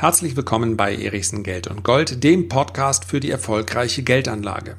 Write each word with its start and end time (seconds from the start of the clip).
Herzlich 0.00 0.34
willkommen 0.34 0.78
bei 0.78 0.96
Erichsen 0.96 1.42
Geld 1.42 1.66
und 1.66 1.84
Gold, 1.84 2.24
dem 2.24 2.48
Podcast 2.48 3.04
für 3.04 3.20
die 3.20 3.30
erfolgreiche 3.30 4.02
Geldanlage. 4.02 4.78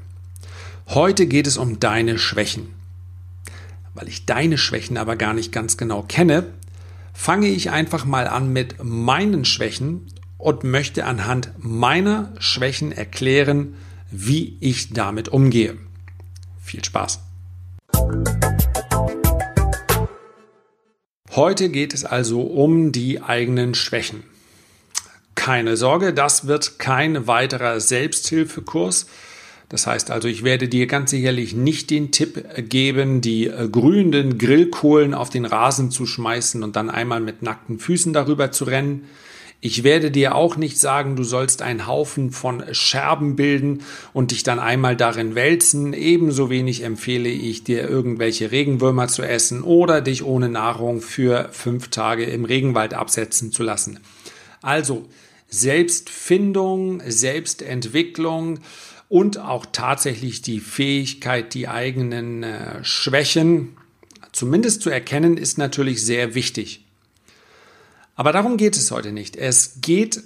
Heute 0.87 1.27
geht 1.27 1.45
es 1.45 1.57
um 1.57 1.79
deine 1.79 2.17
Schwächen. 2.17 2.73
Weil 3.93 4.07
ich 4.07 4.25
deine 4.25 4.57
Schwächen 4.57 4.97
aber 4.97 5.15
gar 5.17 5.35
nicht 5.35 5.51
ganz 5.51 5.77
genau 5.77 6.01
kenne, 6.01 6.47
fange 7.13 7.49
ich 7.49 7.69
einfach 7.69 8.03
mal 8.03 8.25
an 8.25 8.51
mit 8.51 8.83
meinen 8.83 9.45
Schwächen 9.45 10.07
und 10.39 10.63
möchte 10.63 11.05
anhand 11.05 11.51
meiner 11.59 12.33
Schwächen 12.39 12.91
erklären, 12.91 13.75
wie 14.09 14.57
ich 14.59 14.91
damit 14.91 15.29
umgehe. 15.29 15.77
Viel 16.63 16.83
Spaß! 16.83 17.19
Heute 21.29 21.69
geht 21.69 21.93
es 21.93 22.05
also 22.05 22.41
um 22.41 22.91
die 22.91 23.21
eigenen 23.21 23.75
Schwächen. 23.75 24.30
Keine 25.35 25.77
Sorge, 25.77 26.13
das 26.13 26.47
wird 26.47 26.79
kein 26.79 27.27
weiterer 27.27 27.79
Selbsthilfekurs. 27.79 29.07
Das 29.69 29.87
heißt 29.87 30.11
also, 30.11 30.27
ich 30.27 30.43
werde 30.43 30.67
dir 30.67 30.85
ganz 30.85 31.11
sicherlich 31.11 31.55
nicht 31.55 31.91
den 31.91 32.11
Tipp 32.11 32.43
geben, 32.69 33.21
die 33.21 33.47
äh, 33.47 33.69
grünen 33.69 34.37
Grillkohlen 34.37 35.13
auf 35.13 35.29
den 35.29 35.45
Rasen 35.45 35.91
zu 35.91 36.05
schmeißen 36.05 36.61
und 36.61 36.75
dann 36.75 36.89
einmal 36.89 37.21
mit 37.21 37.41
nackten 37.41 37.79
Füßen 37.79 38.11
darüber 38.11 38.51
zu 38.51 38.65
rennen. 38.65 39.07
Ich 39.63 39.83
werde 39.83 40.11
dir 40.11 40.35
auch 40.35 40.57
nicht 40.57 40.77
sagen, 40.77 41.15
du 41.15 41.23
sollst 41.23 41.61
einen 41.61 41.87
Haufen 41.87 42.31
von 42.31 42.63
Scherben 42.73 43.37
bilden 43.37 43.83
und 44.11 44.31
dich 44.31 44.43
dann 44.43 44.59
einmal 44.59 44.97
darin 44.97 45.35
wälzen. 45.35 45.93
Ebenso 45.93 46.49
wenig 46.49 46.83
empfehle 46.83 47.29
ich 47.29 47.63
dir, 47.63 47.87
irgendwelche 47.87 48.51
Regenwürmer 48.51 49.07
zu 49.07 49.21
essen 49.21 49.61
oder 49.61 50.01
dich 50.01 50.23
ohne 50.25 50.49
Nahrung 50.49 50.99
für 50.99 51.47
fünf 51.51 51.89
Tage 51.89 52.25
im 52.25 52.43
Regenwald 52.43 52.93
absetzen 52.93 53.51
zu 53.51 53.61
lassen. 53.63 53.99
Also, 54.63 55.07
Selbstfindung, 55.51 57.01
Selbstentwicklung 57.05 58.59
und 59.09 59.37
auch 59.37 59.67
tatsächlich 59.71 60.41
die 60.41 60.59
Fähigkeit, 60.59 61.53
die 61.53 61.67
eigenen 61.67 62.43
äh, 62.43 62.83
Schwächen 62.83 63.77
zumindest 64.31 64.81
zu 64.81 64.89
erkennen, 64.89 65.37
ist 65.37 65.57
natürlich 65.57 66.03
sehr 66.03 66.33
wichtig. 66.33 66.85
Aber 68.15 68.31
darum 68.31 68.57
geht 68.57 68.75
es 68.75 68.89
heute 68.91 69.11
nicht. 69.11 69.35
Es 69.35 69.81
geht 69.81 70.23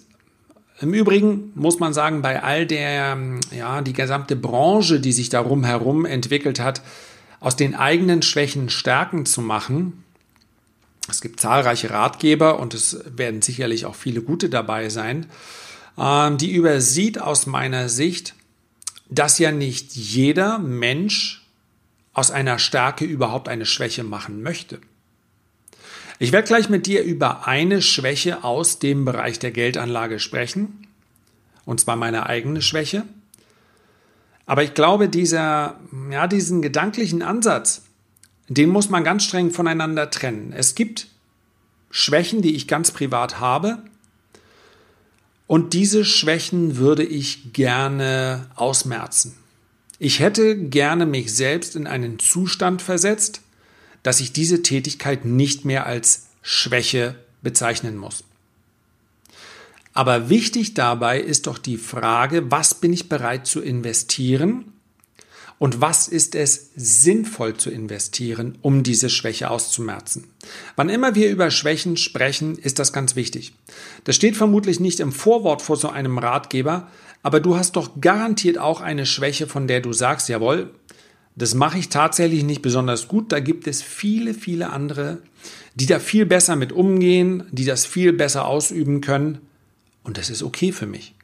im 0.82 0.94
Übrigen 0.94 1.52
muss 1.56 1.80
man 1.80 1.94
sagen, 1.94 2.22
bei 2.22 2.44
all 2.44 2.66
der, 2.66 3.18
ja, 3.58 3.82
die 3.82 3.94
gesamte 3.94 4.36
Branche, 4.36 5.00
die 5.00 5.14
sich 5.14 5.30
darum 5.30 5.64
herum 5.64 6.06
entwickelt 6.06 6.60
hat, 6.60 6.82
aus 7.40 7.56
den 7.56 7.76
eigenen 7.76 8.22
Schwächen 8.22 8.70
Stärken 8.70 9.26
zu 9.26 9.42
machen, 9.42 10.04
es 11.10 11.22
gibt 11.22 11.40
zahlreiche 11.40 11.92
Ratgeber 11.92 12.60
und 12.60 12.74
es 12.74 13.00
werden 13.06 13.42
sicherlich 13.42 13.86
auch 13.86 13.96
viele 13.96 14.22
gute 14.22 14.50
dabei 14.50 14.90
sein. 14.90 15.28
Ähm, 15.98 16.38
die 16.38 16.54
übersieht 16.54 17.20
aus 17.20 17.46
meiner 17.46 17.90
Sicht, 17.90 18.36
dass 19.10 19.38
ja 19.40 19.52
nicht 19.52 19.96
jeder 19.96 20.58
Mensch 20.58 21.46
aus 22.14 22.32
einer 22.32 22.60
Stärke 22.60 23.06
überhaupt 23.06 23.50
eine 23.50 23.66
Schwäche 23.66 24.04
machen 24.04 24.42
möchte. 24.42 24.80
Ich 26.18 26.32
werde 26.32 26.48
gleich 26.48 26.70
mit 26.70 26.86
dir 26.88 27.04
über 27.04 27.46
eine 27.46 27.82
Schwäche 27.82 28.44
aus 28.44 28.80
dem 28.80 29.04
Bereich 29.04 29.38
der 29.38 29.52
Geldanlage 29.52 30.20
sprechen, 30.20 30.88
und 31.66 31.82
zwar 31.82 31.98
meine 31.98 32.26
eigene 32.26 32.62
Schwäche. 32.62 33.04
Aber 34.46 34.64
ich 34.64 34.74
glaube, 34.74 35.10
dieser, 35.10 35.80
ja, 36.10 36.28
diesen 36.28 36.62
gedanklichen 36.62 37.22
Ansatz, 37.22 37.85
den 38.48 38.70
muss 38.70 38.90
man 38.90 39.04
ganz 39.04 39.24
streng 39.24 39.52
voneinander 39.52 40.10
trennen. 40.12 40.54
Es 40.54 40.76
gibt 40.76 41.08
Schwächen, 41.90 42.42
die 42.42 42.56
ich 42.56 42.68
ganz 42.68 42.92
privat 42.92 43.40
habe. 43.40 43.80
Und 45.48 45.74
diese 45.74 46.06
Schwächen 46.06 46.78
würde 46.78 47.04
ich 47.04 47.54
gerne 47.54 48.48
ausmerzen. 48.56 49.38
Ich 49.98 50.20
hätte 50.20 50.58
gerne 50.58 51.06
mich 51.06 51.34
selbst 51.34 51.76
in 51.76 51.88
einen 51.88 52.20
Zustand 52.20 52.82
versetzt, 52.82 53.42
dass 54.04 54.20
ich 54.20 54.34
diese 54.34 54.62
Tätigkeit 54.62 55.26
nicht 55.26 55.66
mehr 55.66 55.86
als 55.86 56.28
Schwäche 56.42 57.16
bezeichnen 57.42 57.98
muss. 57.98 58.24
Aber 59.94 60.30
wichtig 60.30 60.74
dabei 60.74 61.22
ist 61.22 61.48
doch 61.48 61.58
die 61.58 61.78
Frage, 61.78 62.52
was 62.52 62.74
bin 62.74 62.92
ich 62.92 63.08
bereit 63.08 63.48
zu 63.48 63.62
investieren 63.62 64.75
und 65.58 65.80
was 65.80 66.08
ist 66.08 66.36
es 66.36 66.72
sinnvoll 66.76 67.56
zu 67.56 67.70
investieren, 67.70 68.58
um 68.62 68.84
diese 68.84 69.10
Schwäche 69.10 69.50
auszumerzen? 69.50 70.28
Wann 70.76 70.90
immer 70.90 71.16
wir 71.16 71.30
über 71.30 71.50
Schwächen 71.50 71.96
sprechen, 71.96 72.58
ist 72.58 72.78
das 72.78 72.92
ganz 72.92 73.16
wichtig. 73.16 73.54
Das 74.04 74.16
steht 74.16 74.36
vermutlich 74.36 74.80
nicht 74.80 75.00
im 75.00 75.14
Vorwort 75.14 75.62
vor 75.62 75.78
so 75.78 75.90
einem 75.90 76.18
Ratgeber, 76.18 76.90
aber 77.24 77.40
du 77.40 77.56
hast 77.58 77.78
doch 77.78 78.02
garantiert 78.02 78.58
auch 78.58 78.82
eine 78.82 79.06
Schwäche, 79.06 79.48
von 79.48 79.68
der 79.68 79.80
du 79.80 79.94
sagst, 79.94 80.28
jawohl, 80.30 80.72
das 81.36 81.54
mache 81.54 81.78
ich 81.78 81.90
tatsächlich 81.90 82.44
nicht 82.44 82.62
besonders 82.62 83.08
gut. 83.08 83.32
Da 83.32 83.40
gibt 83.40 83.68
es 83.68 83.82
viele, 83.82 84.34
viele 84.34 84.70
andere, 84.70 85.22
die 85.74 85.86
da 85.86 86.00
viel 86.00 86.26
besser 86.26 86.56
mit 86.56 86.72
umgehen, 86.72 87.44
die 87.52 87.66
das 87.66 87.86
viel 87.86 88.14
besser 88.14 88.46
ausüben 88.46 89.02
können. 89.02 89.40
Und 90.04 90.18
das 90.18 90.30
ist 90.30 90.44
okay 90.44 90.72
für 90.72 90.86
mich. 90.86 91.15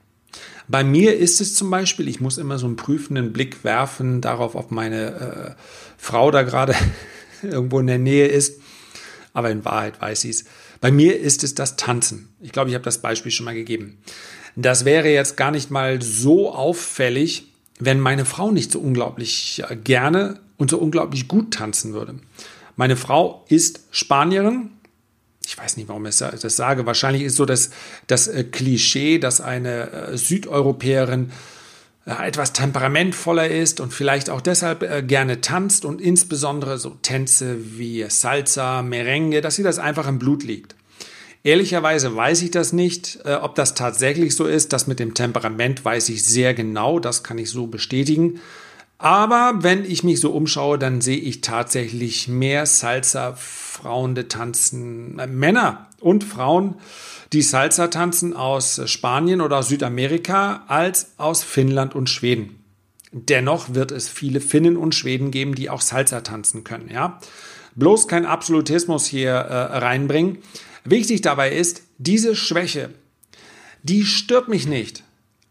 Bei 0.67 0.83
mir 0.83 1.17
ist 1.17 1.41
es 1.41 1.55
zum 1.55 1.69
Beispiel, 1.69 2.07
ich 2.07 2.21
muss 2.21 2.37
immer 2.37 2.57
so 2.57 2.65
einen 2.65 2.75
prüfenden 2.75 3.33
Blick 3.33 3.63
werfen 3.63 4.21
darauf, 4.21 4.55
ob 4.55 4.71
meine 4.71 5.55
äh, 5.57 5.61
Frau 5.97 6.31
da 6.31 6.43
gerade 6.43 6.75
irgendwo 7.41 7.79
in 7.79 7.87
der 7.87 7.99
Nähe 7.99 8.27
ist. 8.27 8.61
Aber 9.33 9.49
in 9.49 9.65
Wahrheit 9.65 10.01
weiß 10.01 10.21
sie 10.21 10.29
es. 10.29 10.45
Bei 10.81 10.91
mir 10.91 11.19
ist 11.19 11.43
es 11.43 11.55
das 11.55 11.75
Tanzen. 11.75 12.29
Ich 12.41 12.51
glaube, 12.51 12.69
ich 12.69 12.73
habe 12.75 12.83
das 12.83 13.01
Beispiel 13.01 13.31
schon 13.31 13.45
mal 13.45 13.53
gegeben. 13.53 13.97
Das 14.55 14.83
wäre 14.83 15.09
jetzt 15.09 15.37
gar 15.37 15.51
nicht 15.51 15.71
mal 15.71 16.01
so 16.01 16.53
auffällig, 16.53 17.47
wenn 17.79 17.99
meine 17.99 18.25
Frau 18.25 18.51
nicht 18.51 18.71
so 18.71 18.79
unglaublich 18.79 19.63
gerne 19.83 20.39
und 20.57 20.69
so 20.69 20.77
unglaublich 20.77 21.27
gut 21.27 21.53
tanzen 21.53 21.93
würde. 21.93 22.15
Meine 22.75 22.95
Frau 22.95 23.45
ist 23.47 23.81
Spanierin, 23.91 24.71
ich 25.51 25.57
weiß 25.57 25.75
nicht, 25.75 25.89
warum 25.89 26.05
ich 26.05 26.15
das 26.15 26.55
sage, 26.55 26.85
wahrscheinlich 26.85 27.23
ist 27.23 27.35
so 27.35 27.43
das, 27.43 27.71
das 28.07 28.29
äh, 28.29 28.45
Klischee, 28.45 29.19
dass 29.19 29.41
eine 29.41 29.91
äh, 29.91 30.17
Südeuropäerin 30.17 31.33
äh, 32.05 32.25
etwas 32.25 32.53
temperamentvoller 32.53 33.49
ist 33.49 33.81
und 33.81 33.93
vielleicht 33.93 34.29
auch 34.29 34.39
deshalb 34.39 35.09
gerne 35.09 35.41
tanzt 35.41 35.83
und 35.83 35.99
insbesondere 35.99 36.77
so 36.77 36.91
Tänze 37.01 37.57
wie 37.77 38.05
Salsa, 38.07 38.81
Merengue, 38.81 39.41
dass 39.41 39.57
sie 39.57 39.63
das 39.63 39.77
einfach 39.77 40.07
im 40.07 40.19
Blut 40.19 40.43
liegt. 40.43 40.75
Ehrlicherweise 41.43 42.15
weiß 42.15 42.43
ich 42.43 42.51
das 42.51 42.71
nicht, 42.71 43.19
ob 43.25 43.55
das 43.55 43.73
tatsächlich 43.73 44.35
so 44.35 44.45
ist. 44.45 44.73
Das 44.73 44.85
mit 44.85 44.99
dem 44.99 45.15
Temperament 45.15 45.83
weiß 45.83 46.09
ich 46.09 46.23
sehr 46.23 46.53
genau, 46.53 46.99
das 46.99 47.23
kann 47.23 47.39
ich 47.39 47.49
so 47.49 47.65
bestätigen. 47.65 48.39
Aber 48.99 49.55
wenn 49.63 49.83
ich 49.83 50.03
mich 50.03 50.19
so 50.19 50.31
umschaue, 50.31 50.77
dann 50.77 51.01
sehe 51.01 51.17
ich 51.17 51.41
tatsächlich 51.41 52.27
mehr 52.27 52.67
Salsa-Frauende 53.81 54.27
tanzen, 54.27 55.19
äh, 55.19 55.27
Männer 55.27 55.87
und 55.99 56.23
Frauen, 56.23 56.75
die 57.33 57.41
Salsa 57.41 57.87
tanzen 57.87 58.35
aus 58.35 58.81
Spanien 58.85 59.41
oder 59.41 59.59
aus 59.59 59.69
Südamerika 59.69 60.63
als 60.67 61.13
aus 61.17 61.43
Finnland 61.43 61.95
und 61.95 62.09
Schweden. 62.09 62.63
Dennoch 63.11 63.73
wird 63.73 63.91
es 63.91 64.07
viele 64.07 64.39
Finnen 64.39 64.77
und 64.77 64.95
Schweden 64.95 65.31
geben, 65.31 65.55
die 65.55 65.69
auch 65.69 65.81
Salsa 65.81 66.21
tanzen 66.21 66.63
können, 66.63 66.89
ja. 66.89 67.19
Bloß 67.75 68.07
kein 68.07 68.25
Absolutismus 68.25 69.05
hier 69.05 69.31
äh, 69.31 69.77
reinbringen. 69.77 70.39
Wichtig 70.83 71.21
dabei 71.21 71.53
ist, 71.53 71.83
diese 71.97 72.35
Schwäche, 72.35 72.89
die 73.83 74.03
stört 74.03 74.49
mich 74.49 74.67
nicht. 74.67 75.03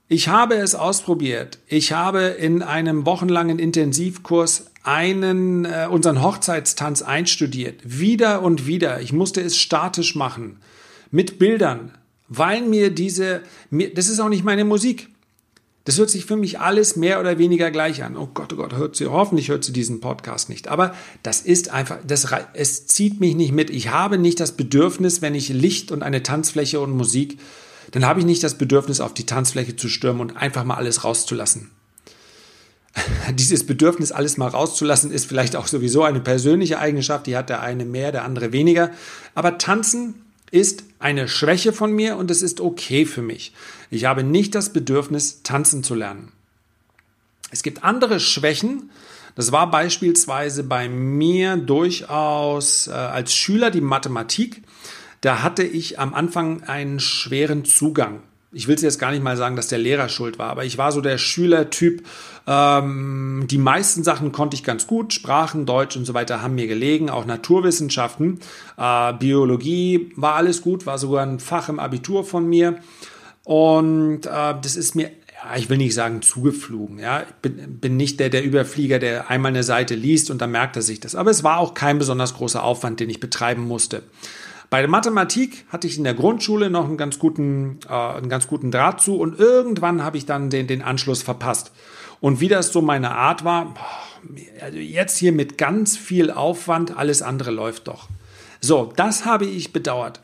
Ich 0.06 0.28
habe 0.28 0.56
es 0.56 0.74
ausprobiert. 0.74 1.58
Ich 1.66 1.92
habe 1.92 2.20
in 2.20 2.62
einem 2.62 3.06
wochenlangen 3.06 3.58
Intensivkurs 3.58 4.69
einen 4.82 5.64
äh, 5.64 5.88
unseren 5.91 6.22
Hochzeitstanz 6.22 7.02
einstudiert, 7.02 7.80
wieder 7.84 8.42
und 8.42 8.66
wieder. 8.66 9.00
Ich 9.00 9.12
musste 9.12 9.41
es 9.41 9.56
statisch 9.56 10.14
machen 10.14 10.58
mit 11.10 11.38
Bildern, 11.38 11.93
weil 12.28 12.62
mir 12.62 12.90
diese 12.90 13.43
mir, 13.70 13.93
das 13.93 14.08
ist 14.08 14.20
auch 14.20 14.28
nicht 14.28 14.44
meine 14.44 14.64
Musik. 14.64 15.08
Das 15.84 15.99
hört 15.99 16.10
sich 16.10 16.26
für 16.26 16.37
mich 16.37 16.60
alles 16.60 16.96
mehr 16.96 17.20
oder 17.20 17.38
weniger 17.38 17.70
gleich 17.70 18.05
an. 18.05 18.16
Oh 18.16 18.28
Gott, 18.32 18.52
oh 18.52 18.56
Gott, 18.56 18.76
hört 18.76 18.96
sie, 18.96 19.06
hoffentlich 19.06 19.49
hört 19.49 19.64
sie 19.64 19.72
diesen 19.72 20.00
Podcast 20.00 20.49
nicht. 20.49 20.69
Aber 20.69 20.94
das 21.22 21.40
ist 21.40 21.70
einfach, 21.70 21.99
das, 22.06 22.28
es 22.52 22.87
zieht 22.87 23.19
mich 23.19 23.34
nicht 23.34 23.52
mit. 23.52 23.70
Ich 23.70 23.88
habe 23.88 24.19
nicht 24.19 24.40
das 24.40 24.52
Bedürfnis, 24.52 25.22
wenn 25.22 25.34
ich 25.34 25.49
Licht 25.49 25.90
und 25.90 26.02
eine 26.02 26.22
Tanzfläche 26.22 26.81
und 26.81 26.90
Musik 26.90 27.38
dann 27.90 28.06
habe 28.06 28.20
ich 28.20 28.26
nicht 28.26 28.43
das 28.43 28.56
Bedürfnis, 28.56 29.00
auf 29.00 29.14
die 29.14 29.26
Tanzfläche 29.26 29.76
zu 29.76 29.88
stürmen 29.88 30.20
und 30.20 30.37
einfach 30.37 30.64
mal 30.64 30.76
alles 30.76 31.05
rauszulassen. 31.05 31.70
Dieses 33.34 33.66
Bedürfnis, 33.66 34.12
alles 34.12 34.37
mal 34.37 34.48
rauszulassen, 34.48 35.10
ist 35.10 35.26
vielleicht 35.26 35.56
auch 35.56 35.66
sowieso 35.66 36.02
eine 36.02 36.20
persönliche 36.20 36.78
Eigenschaft, 36.78 37.26
die 37.26 37.37
hat 37.37 37.48
der 37.48 37.62
eine 37.62 37.84
mehr, 37.84 38.12
der 38.12 38.25
andere 38.25 38.52
weniger. 38.52 38.90
Aber 39.34 39.58
tanzen 39.58 40.14
ist 40.50 40.84
eine 40.98 41.28
Schwäche 41.28 41.72
von 41.72 41.92
mir 41.92 42.16
und 42.16 42.31
es 42.31 42.42
ist 42.42 42.60
okay 42.60 43.06
für 43.06 43.22
mich. 43.22 43.52
Ich 43.90 44.04
habe 44.04 44.25
nicht 44.25 44.54
das 44.54 44.72
Bedürfnis, 44.72 45.42
tanzen 45.42 45.84
zu 45.84 45.94
lernen. 45.94 46.32
Es 47.50 47.62
gibt 47.62 47.84
andere 47.84 48.20
Schwächen. 48.20 48.90
Das 49.36 49.52
war 49.52 49.70
beispielsweise 49.70 50.64
bei 50.64 50.88
mir 50.88 51.56
durchaus 51.56 52.88
äh, 52.88 52.93
als 52.93 53.34
Schüler 53.34 53.70
die 53.70 53.81
Mathematik. 53.81 54.62
da 55.20 55.43
hatte 55.43 55.62
ich 55.62 55.98
am 55.98 56.14
Anfang 56.14 56.64
einen 56.64 56.98
schweren 56.98 57.64
Zugang. 57.64 58.22
Ich 58.52 58.67
will 58.67 58.75
es 58.75 58.82
jetzt 58.82 58.99
gar 58.99 59.12
nicht 59.12 59.23
mal 59.23 59.37
sagen, 59.37 59.55
dass 59.55 59.69
der 59.69 59.79
Lehrer 59.79 60.08
schuld 60.08 60.38
war, 60.38 60.50
aber 60.50 60.64
ich 60.64 60.76
war 60.76 60.91
so 60.91 61.00
der 61.00 61.19
Schülertyp. 61.19 62.05
Ähm, 62.49 63.44
die 63.49 63.58
meisten 63.58 64.02
Sachen 64.02 64.32
konnte 64.32 64.56
ich 64.56 64.64
ganz 64.64 64.88
gut. 64.88 65.12
Sprachen, 65.12 65.67
Deutsch 65.67 65.97
und 65.97 66.05
so 66.05 66.14
weiter 66.14 66.43
haben 66.43 66.56
mir 66.56 66.67
gelegen, 66.67 67.11
auch 67.11 67.26
Naturwissenschaften. 67.26 68.41
Äh, 68.76 69.12
Biologie 69.14 70.12
war 70.17 70.35
alles 70.35 70.62
gut, 70.62 70.85
war 70.85 70.99
sogar 70.99 71.25
ein 71.25 71.38
Fach 71.38 71.69
im 71.69 71.79
Abitur 71.79 72.25
von 72.25 72.49
mir. 72.49 72.81
Und 73.44 74.26
äh, 74.26 74.55
das 74.61 74.76
ist 74.76 74.96
mir 74.96 75.11
ja, 75.44 75.56
ich 75.56 75.70
will 75.70 75.79
nicht 75.79 75.94
sagen 75.94 76.23
zugeflogen. 76.23 76.99
Ja, 76.99 77.23
ich 77.23 77.35
bin, 77.43 77.79
bin 77.79 77.96
nicht 77.96 78.20
der, 78.20 78.31
der 78.31 78.44
Überflieger, 78.44 78.99
der 78.99 79.31
einmal 79.31 79.50
eine 79.50 79.62
Seite 79.62 79.94
liest 79.94 80.31
und 80.31 80.41
dann 80.41 80.50
merkt 80.50 80.76
er 80.76 80.82
sich 80.82 81.00
das. 81.00 81.14
Aber 81.14 81.31
es 81.31 81.44
war 81.44 81.58
auch 81.58 81.75
kein 81.75 81.99
besonders 81.99 82.35
großer 82.35 82.62
Aufwand, 82.62 83.00
den 83.00 83.11
ich 83.11 83.20
betreiben 83.20 83.67
musste. 83.67 84.03
Bei 84.70 84.82
der 84.82 84.88
Mathematik 84.88 85.64
hatte 85.69 85.88
ich 85.88 85.99
in 85.99 86.05
der 86.05 86.14
Grundschule 86.14 86.70
noch 86.70 86.84
einen 86.84 86.96
ganz 86.96 87.19
guten, 87.19 87.81
äh, 87.88 87.93
einen 87.93 88.28
ganz 88.28 88.46
guten 88.46 88.70
Draht 88.70 89.00
zu 89.00 89.19
und 89.19 89.38
irgendwann 89.38 90.05
habe 90.05 90.17
ich 90.17 90.26
dann 90.26 90.49
den, 90.49 90.69
den 90.69 90.81
Anschluss 90.81 91.22
verpasst. 91.22 91.72
Und 92.20 92.40
wie 92.40 92.46
das 92.46 92.72
so 92.72 92.81
meine 92.81 93.11
Art 93.17 93.44
war, 93.44 93.75
also 94.61 94.78
jetzt 94.78 95.19
hier 95.19 95.32
mit 95.32 95.58
ganz 95.58 95.96
viel 95.96 96.31
Aufwand, 96.31 96.96
alles 96.96 97.20
andere 97.20 97.50
läuft 97.50 97.88
doch. 97.88 98.08
So, 98.61 98.93
das 98.94 99.25
habe 99.26 99.44
ich 99.44 99.72
bedauert 99.72 100.20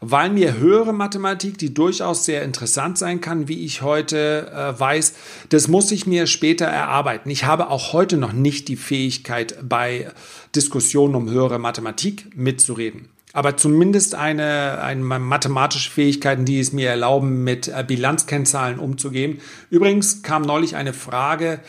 weil 0.00 0.30
mir 0.30 0.58
höhere 0.58 0.92
Mathematik, 0.92 1.58
die 1.58 1.74
durchaus 1.74 2.24
sehr 2.24 2.42
interessant 2.42 2.98
sein 2.98 3.20
kann, 3.20 3.48
wie 3.48 3.64
ich 3.64 3.82
heute 3.82 4.48
äh, 4.48 4.78
weiß, 4.78 5.14
das 5.48 5.66
muss 5.66 5.90
ich 5.90 6.06
mir 6.06 6.28
später 6.28 6.66
erarbeiten. 6.66 7.30
Ich 7.30 7.44
habe 7.44 7.68
auch 7.68 7.92
heute 7.92 8.16
noch 8.16 8.32
nicht 8.32 8.68
die 8.68 8.76
Fähigkeit, 8.76 9.56
bei 9.62 10.12
Diskussionen 10.54 11.16
um 11.16 11.28
höhere 11.28 11.58
Mathematik 11.58 12.36
mitzureden 12.36 13.08
aber 13.38 13.56
zumindest 13.56 14.16
eine, 14.16 14.82
eine 14.82 15.00
mathematische 15.00 15.92
Fähigkeiten, 15.92 16.44
die 16.44 16.58
es 16.58 16.72
mir 16.72 16.90
erlauben, 16.90 17.44
mit 17.44 17.68
äh, 17.68 17.84
Bilanzkennzahlen 17.86 18.80
umzugehen. 18.80 19.40
Übrigens 19.70 20.24
kam 20.24 20.42
neulich 20.42 20.74
eine 20.74 20.92
Frage, 20.92 21.60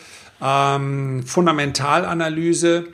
ähm, 0.42 1.22
Fundamentalanalyse. 1.24 2.86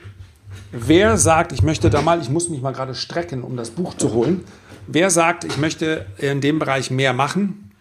Wer 0.71 1.17
sagt, 1.17 1.53
ich 1.53 1.63
möchte 1.63 1.89
da 1.89 2.03
mal, 2.03 2.21
ich 2.21 2.29
muss 2.29 2.49
mich 2.49 2.61
mal 2.61 2.71
gerade 2.71 2.93
strecken, 2.93 3.41
um 3.41 3.57
das 3.57 3.71
Buch 3.71 3.95
zu 3.95 4.13
holen. 4.13 4.43
Wer 4.85 5.09
sagt, 5.09 5.43
ich 5.43 5.57
möchte 5.57 6.05
in 6.19 6.39
dem 6.39 6.59
Bereich 6.59 6.91
mehr 6.91 7.13
machen? 7.13 7.71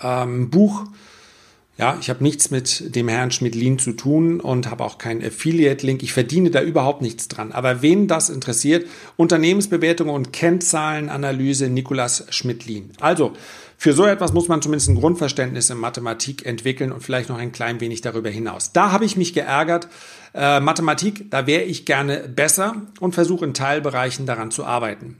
Ähm, 0.00 0.48
Buch. 0.48 0.84
Ja, 1.76 1.98
ich 2.00 2.08
habe 2.08 2.22
nichts 2.22 2.52
mit 2.52 2.94
dem 2.94 3.08
Herrn 3.08 3.32
Schmidt-Lien 3.32 3.80
zu 3.80 3.94
tun 3.94 4.38
und 4.38 4.70
habe 4.70 4.84
auch 4.84 4.96
keinen 4.96 5.24
Affiliate-Link. 5.24 6.04
Ich 6.04 6.12
verdiene 6.12 6.50
da 6.50 6.62
überhaupt 6.62 7.02
nichts 7.02 7.26
dran. 7.26 7.50
Aber 7.50 7.82
wen 7.82 8.06
das 8.06 8.30
interessiert, 8.30 8.86
Unternehmensbewertung 9.16 10.08
und 10.08 10.32
Kennzahlenanalyse 10.32 11.68
Nikolas 11.68 12.26
Schmidt-Lien. 12.30 12.92
Also, 13.00 13.32
für 13.76 13.92
so 13.92 14.04
etwas 14.04 14.32
muss 14.32 14.46
man 14.46 14.62
zumindest 14.62 14.88
ein 14.88 14.94
Grundverständnis 14.94 15.68
in 15.68 15.78
Mathematik 15.78 16.46
entwickeln 16.46 16.92
und 16.92 17.02
vielleicht 17.02 17.28
noch 17.28 17.38
ein 17.38 17.50
klein 17.50 17.80
wenig 17.80 18.02
darüber 18.02 18.30
hinaus. 18.30 18.72
Da 18.72 18.92
habe 18.92 19.04
ich 19.04 19.16
mich 19.16 19.34
geärgert. 19.34 19.88
Äh, 20.32 20.60
Mathematik, 20.60 21.28
da 21.32 21.48
wäre 21.48 21.64
ich 21.64 21.84
gerne 21.86 22.28
besser 22.28 22.82
und 23.00 23.16
versuche 23.16 23.44
in 23.44 23.52
Teilbereichen 23.52 24.26
daran 24.26 24.52
zu 24.52 24.64
arbeiten. 24.64 25.16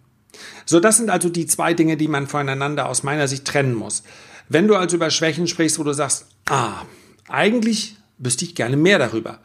So, 0.66 0.78
das 0.78 0.98
sind 0.98 1.10
also 1.10 1.28
die 1.28 1.46
zwei 1.46 1.74
Dinge, 1.74 1.96
die 1.96 2.08
man 2.08 2.28
voneinander 2.28 2.88
aus 2.88 3.02
meiner 3.02 3.26
Sicht 3.26 3.44
trennen 3.44 3.74
muss. 3.74 4.04
Wenn 4.48 4.68
du 4.68 4.76
also 4.76 4.96
über 4.96 5.10
Schwächen 5.10 5.46
sprichst, 5.46 5.78
wo 5.78 5.84
du 5.84 5.92
sagst, 5.92 6.26
ah, 6.46 6.82
eigentlich 7.28 7.96
wüsste 8.18 8.44
ich 8.44 8.54
gerne 8.54 8.76
mehr 8.76 8.98
darüber, 8.98 9.40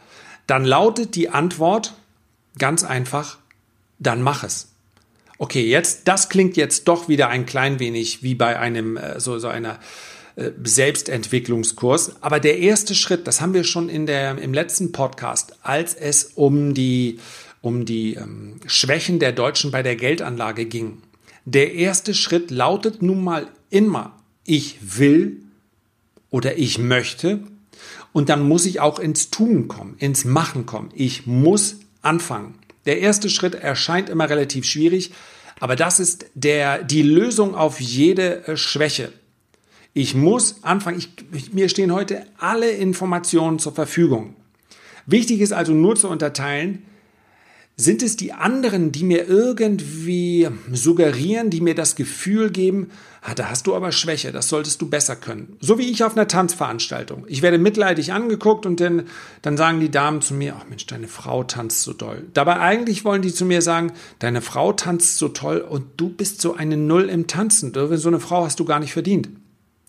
dann 0.47 0.65
lautet 0.65 1.15
die 1.15 1.29
Antwort 1.29 1.93
ganz 2.57 2.83
einfach, 2.83 3.37
dann 3.99 4.21
mach 4.21 4.43
es. 4.43 4.69
Okay, 5.37 5.65
jetzt, 5.65 6.07
das 6.07 6.27
klingt 6.27 6.57
jetzt 6.57 6.87
doch 6.87 7.07
wieder 7.07 7.29
ein 7.29 7.45
klein 7.45 7.79
wenig 7.79 8.23
wie 8.23 8.35
bei 8.35 8.59
einem, 8.59 8.97
äh, 8.97 9.19
so, 9.19 9.39
so 9.39 9.47
einer 9.47 9.79
äh, 10.35 10.51
Selbstentwicklungskurs. 10.63 12.21
Aber 12.21 12.39
der 12.41 12.59
erste 12.59 12.93
Schritt, 12.93 13.25
das 13.25 13.39
haben 13.39 13.53
wir 13.53 13.63
schon 13.63 13.87
in 13.87 14.05
der, 14.05 14.37
im 14.37 14.53
letzten 14.53 14.91
Podcast, 14.91 15.55
als 15.63 15.93
es 15.93 16.31
um 16.35 16.73
die 16.73 17.19
um 17.61 17.85
die 17.85 18.15
ähm, 18.15 18.59
Schwächen 18.65 19.19
der 19.19 19.31
Deutschen 19.31 19.71
bei 19.71 19.83
der 19.83 19.95
Geldanlage 19.95 20.65
ging. 20.65 21.01
Der 21.45 21.73
erste 21.73 22.13
Schritt 22.13 22.51
lautet 22.51 23.01
nun 23.01 23.23
mal 23.23 23.47
immer, 23.69 24.18
ich 24.49 24.79
will 24.97 25.37
oder 26.31 26.57
ich 26.57 26.79
möchte 26.79 27.39
und 28.11 28.29
dann 28.29 28.47
muss 28.47 28.65
ich 28.65 28.79
auch 28.79 28.99
ins 28.99 29.29
Tun 29.29 29.67
kommen, 29.67 29.95
ins 29.99 30.25
Machen 30.25 30.65
kommen. 30.65 30.89
Ich 30.95 31.27
muss 31.27 31.77
anfangen. 32.01 32.55
Der 32.85 32.99
erste 32.99 33.29
Schritt 33.29 33.53
erscheint 33.53 34.09
immer 34.09 34.29
relativ 34.29 34.65
schwierig, 34.65 35.11
aber 35.59 35.75
das 35.75 35.99
ist 35.99 36.25
der, 36.33 36.83
die 36.83 37.03
Lösung 37.03 37.53
auf 37.53 37.79
jede 37.79 38.47
äh, 38.47 38.57
Schwäche. 38.57 39.13
Ich 39.93 40.15
muss 40.15 40.63
anfangen. 40.63 41.03
Ich, 41.31 41.53
mir 41.53 41.69
stehen 41.69 41.93
heute 41.93 42.25
alle 42.37 42.71
Informationen 42.71 43.59
zur 43.59 43.73
Verfügung. 43.73 44.35
Wichtig 45.05 45.41
ist 45.41 45.51
also 45.51 45.73
nur 45.73 45.95
zu 45.95 46.07
unterteilen, 46.07 46.85
sind 47.79 48.03
es 48.03 48.17
die 48.17 48.33
anderen, 48.33 48.91
die 48.91 49.05
mir 49.05 49.25
irgendwie 49.29 50.49
suggerieren, 50.69 51.49
die 51.49 51.61
mir 51.61 51.75
das 51.75 51.95
Gefühl 51.95 52.49
geben, 52.49 52.89
ah, 53.21 53.33
da 53.33 53.49
hast 53.49 53.67
du 53.67 53.75
aber 53.75 53.93
Schwäche, 53.93 54.33
das 54.33 54.49
solltest 54.49 54.81
du 54.81 54.89
besser 54.89 55.15
können. 55.15 55.55
So 55.61 55.77
wie 55.77 55.89
ich 55.89 56.03
auf 56.03 56.11
einer 56.11 56.27
Tanzveranstaltung. 56.27 57.23
Ich 57.29 57.41
werde 57.41 57.57
mitleidig 57.57 58.11
angeguckt 58.11 58.65
und 58.65 58.81
dann, 58.81 59.03
dann 59.41 59.55
sagen 59.55 59.79
die 59.79 59.89
Damen 59.89 60.21
zu 60.21 60.33
mir, 60.33 60.57
ach 60.59 60.67
Mensch, 60.67 60.87
deine 60.87 61.07
Frau 61.07 61.45
tanzt 61.45 61.83
so 61.83 61.93
toll. 61.93 62.27
Dabei 62.33 62.59
eigentlich 62.59 63.05
wollen 63.05 63.21
die 63.21 63.33
zu 63.33 63.45
mir 63.45 63.61
sagen, 63.61 63.93
deine 64.19 64.41
Frau 64.41 64.73
tanzt 64.73 65.17
so 65.17 65.29
toll 65.29 65.59
und 65.59 65.85
du 65.95 66.09
bist 66.09 66.41
so 66.41 66.55
eine 66.55 66.75
Null 66.75 67.07
im 67.07 67.27
Tanzen. 67.27 67.73
So 67.73 68.09
eine 68.09 68.19
Frau 68.19 68.43
hast 68.43 68.59
du 68.59 68.65
gar 68.65 68.81
nicht 68.81 68.91
verdient. 68.91 69.29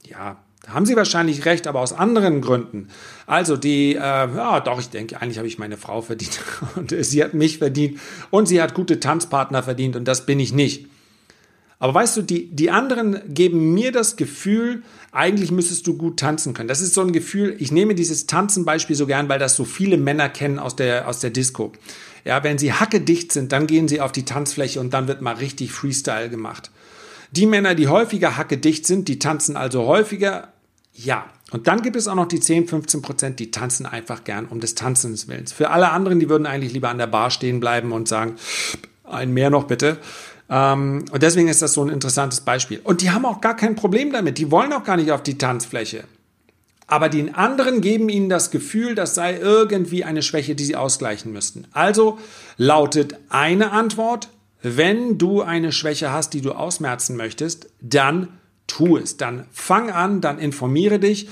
Ja, 0.05 0.37
da 0.63 0.75
haben 0.75 0.85
Sie 0.87 0.97
wahrscheinlich 0.97 1.47
recht, 1.47 1.67
aber 1.67 1.81
aus 1.81 1.93
anderen 1.93 2.41
Gründen. 2.41 2.89
Also 3.27 3.57
die, 3.57 3.95
äh, 3.95 3.99
ja 3.99 4.61
doch, 4.61 4.79
ich 4.79 4.91
denke, 4.91 5.21
eigentlich 5.21 5.39
habe 5.39 5.49
ich 5.49 5.59
meine 5.59 5.77
Frau 5.77 6.03
verdient 6.03 6.41
und 6.77 6.95
sie 7.05 7.25
hat 7.25 7.35
mich 7.35 7.59
verdient 7.59 7.99
und 8.31 8.47
sie 8.47 8.61
hat 8.61 8.75
gute 8.75 9.01
Tanzpartner 9.01 9.63
verdient 9.63 9.97
und 9.97 10.07
das 10.07 10.27
bin 10.27 10.39
ich 10.39 10.53
nicht. 10.53 10.87
Aber 11.81 11.95
weißt 11.95 12.19
du, 12.19 12.23
die, 12.23 12.55
die 12.55 12.71
anderen 12.71 13.21
geben 13.33 13.73
mir 13.73 13.91
das 13.91 14.17
Gefühl, 14.17 14.83
eigentlich 15.13 15.51
müsstest 15.51 15.87
du 15.87 15.97
gut 15.97 16.19
tanzen 16.19 16.53
können. 16.53 16.69
Das 16.69 16.83
ist 16.83 16.93
so 16.93 17.01
ein 17.01 17.13
Gefühl, 17.13 17.57
ich 17.59 17.73
nehme 17.73 17.95
dieses 17.95 18.27
Tanzenbeispiel 18.27 18.95
so 18.95 19.07
gern, 19.07 19.31
weil 19.31 19.39
das 19.39 19.57
so 19.57 19.65
viele 19.65 19.97
Männer 19.97 20.29
kennen 20.29 20.59
aus 20.59 20.77
der, 20.77 21.09
aus 21.09 21.21
der 21.21 21.31
Disco. 21.31 21.73
Ja, 22.27 22.45
wenn 22.45 22.59
sie 22.59 22.75
hackedicht 22.75 23.33
sind, 23.33 23.53
dann 23.53 23.67
gehen 23.67 23.89
sie 23.89 24.03
auf 24.03 24.13
die 24.13 24.27
Tanzfläche 24.27 24.79
und 24.79 24.93
dann 24.93 25.09
wird 25.09 25.23
mal 25.23 25.37
richtig 25.37 25.73
Freestyle 25.73 26.29
gemacht. 26.29 26.71
Die 27.33 27.47
Männer, 27.47 27.75
die 27.75 27.89
häufiger 27.89 28.37
hackedicht 28.37 28.87
sind, 28.87 29.09
die 29.09 29.19
tanzen 29.19 29.57
also 29.57 29.87
häufiger. 29.87 30.49
Ja. 30.93 31.27
Und 31.53 31.67
dann 31.67 31.83
gibt 31.83 31.97
es 31.97 32.07
auch 32.07 32.15
noch 32.15 32.29
die 32.29 32.41
10, 32.41 32.69
15 32.69 33.03
Prozent, 33.03 33.41
die 33.41 33.51
tanzen 33.51 33.87
einfach 33.87 34.25
gern 34.25 34.47
um 34.47 34.61
des 34.61 34.77
Tanzens 34.77 35.27
Willens. 35.27 35.53
Für 35.53 35.71
alle 35.71 35.91
anderen, 35.91 36.21
die 36.21 36.29
würden 36.29 36.47
eigentlich 36.47 36.73
lieber 36.73 36.91
an 36.91 36.99
der 36.99 37.09
Bar 37.09 37.31
stehen 37.31 37.59
bleiben 37.59 37.93
und 37.93 38.07
sagen, 38.07 38.37
ein 39.05 39.33
mehr 39.33 39.51
noch 39.51 39.65
bitte. 39.65 39.99
Ähm, 40.49 41.05
und 41.11 41.23
deswegen 41.23 41.49
ist 41.49 41.63
das 41.63 41.73
so 41.73 41.85
ein 41.85 41.89
interessantes 41.89 42.41
Beispiel. 42.43 42.81
Und 42.83 43.01
die 43.03 43.11
haben 43.11 43.25
auch 43.25 43.41
gar 43.41 43.57
kein 43.57 43.75
Problem 43.75 44.13
damit. 44.13 44.39
Die 44.39 44.51
wollen 44.51 44.73
auch 44.73 44.85
gar 44.85 44.97
nicht 44.97 45.13
auf 45.13 45.23
die 45.23 45.39
Tanzfläche. 45.39 46.05
Aber 46.87 47.09
die 47.09 47.33
anderen 47.33 47.81
geben 47.81 48.09
ihnen 48.09 48.29
das 48.29 48.51
Gefühl, 48.51 48.97
das 48.97 49.15
sei 49.15 49.39
irgendwie 49.39 50.03
eine 50.03 50.23
Schwäche, 50.23 50.57
die 50.57 50.65
sie 50.65 50.75
ausgleichen 50.75 51.33
müssten. 51.33 51.67
Also 51.73 52.19
lautet 52.57 53.17
eine 53.29 53.71
Antwort, 53.71 54.29
wenn 54.63 55.19
du 55.19 55.43
eine 55.43 55.73
Schwäche 55.73 56.13
hast, 56.13 56.35
die 56.35 56.41
du 56.41 56.53
ausmerzen 56.53 57.17
möchtest, 57.17 57.69
dann 57.81 58.29
tu 58.67 58.97
es. 58.97 59.17
Dann 59.17 59.47
fang 59.53 59.91
an, 59.91 60.21
dann 60.21 60.39
informiere 60.39 60.99
dich 60.99 61.29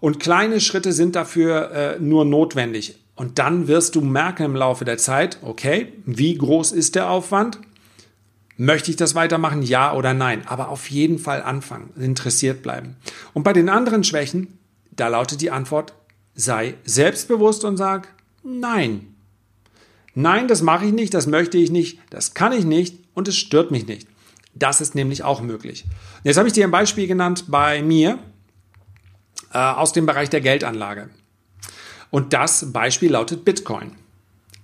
und 0.00 0.20
kleine 0.20 0.60
Schritte 0.60 0.92
sind 0.92 1.16
dafür 1.16 1.70
äh, 1.70 1.98
nur 2.00 2.24
notwendig. 2.24 2.98
Und 3.14 3.38
dann 3.38 3.66
wirst 3.66 3.94
du 3.94 4.02
merken 4.02 4.44
im 4.44 4.54
Laufe 4.54 4.84
der 4.84 4.98
Zeit, 4.98 5.38
okay, 5.42 5.92
wie 6.04 6.36
groß 6.36 6.72
ist 6.72 6.94
der 6.94 7.10
Aufwand? 7.10 7.58
Möchte 8.58 8.90
ich 8.90 8.96
das 8.96 9.14
weitermachen? 9.14 9.62
Ja 9.62 9.94
oder 9.94 10.12
nein? 10.12 10.42
Aber 10.46 10.68
auf 10.68 10.90
jeden 10.90 11.18
Fall 11.18 11.42
anfangen, 11.42 11.90
interessiert 11.98 12.62
bleiben. 12.62 12.96
Und 13.32 13.42
bei 13.42 13.52
den 13.52 13.68
anderen 13.68 14.04
Schwächen, 14.04 14.58
da 14.90 15.08
lautet 15.08 15.40
die 15.40 15.50
Antwort, 15.50 15.94
sei 16.34 16.74
selbstbewusst 16.84 17.64
und 17.64 17.76
sag 17.76 18.08
nein. 18.42 19.15
Nein, 20.18 20.48
das 20.48 20.62
mache 20.62 20.86
ich 20.86 20.92
nicht, 20.92 21.12
das 21.12 21.26
möchte 21.26 21.58
ich 21.58 21.70
nicht, 21.70 21.98
das 22.08 22.32
kann 22.32 22.52
ich 22.52 22.64
nicht 22.64 22.96
und 23.12 23.28
es 23.28 23.36
stört 23.36 23.70
mich 23.70 23.86
nicht. 23.86 24.08
Das 24.54 24.80
ist 24.80 24.94
nämlich 24.94 25.22
auch 25.22 25.42
möglich. 25.42 25.84
Jetzt 26.24 26.38
habe 26.38 26.48
ich 26.48 26.54
dir 26.54 26.64
ein 26.64 26.70
Beispiel 26.70 27.06
genannt 27.06 27.44
bei 27.48 27.82
mir 27.82 28.18
äh, 29.52 29.58
aus 29.58 29.92
dem 29.92 30.06
Bereich 30.06 30.30
der 30.30 30.40
Geldanlage. 30.40 31.10
Und 32.10 32.32
das 32.32 32.72
Beispiel 32.72 33.10
lautet 33.12 33.44
Bitcoin. 33.44 33.92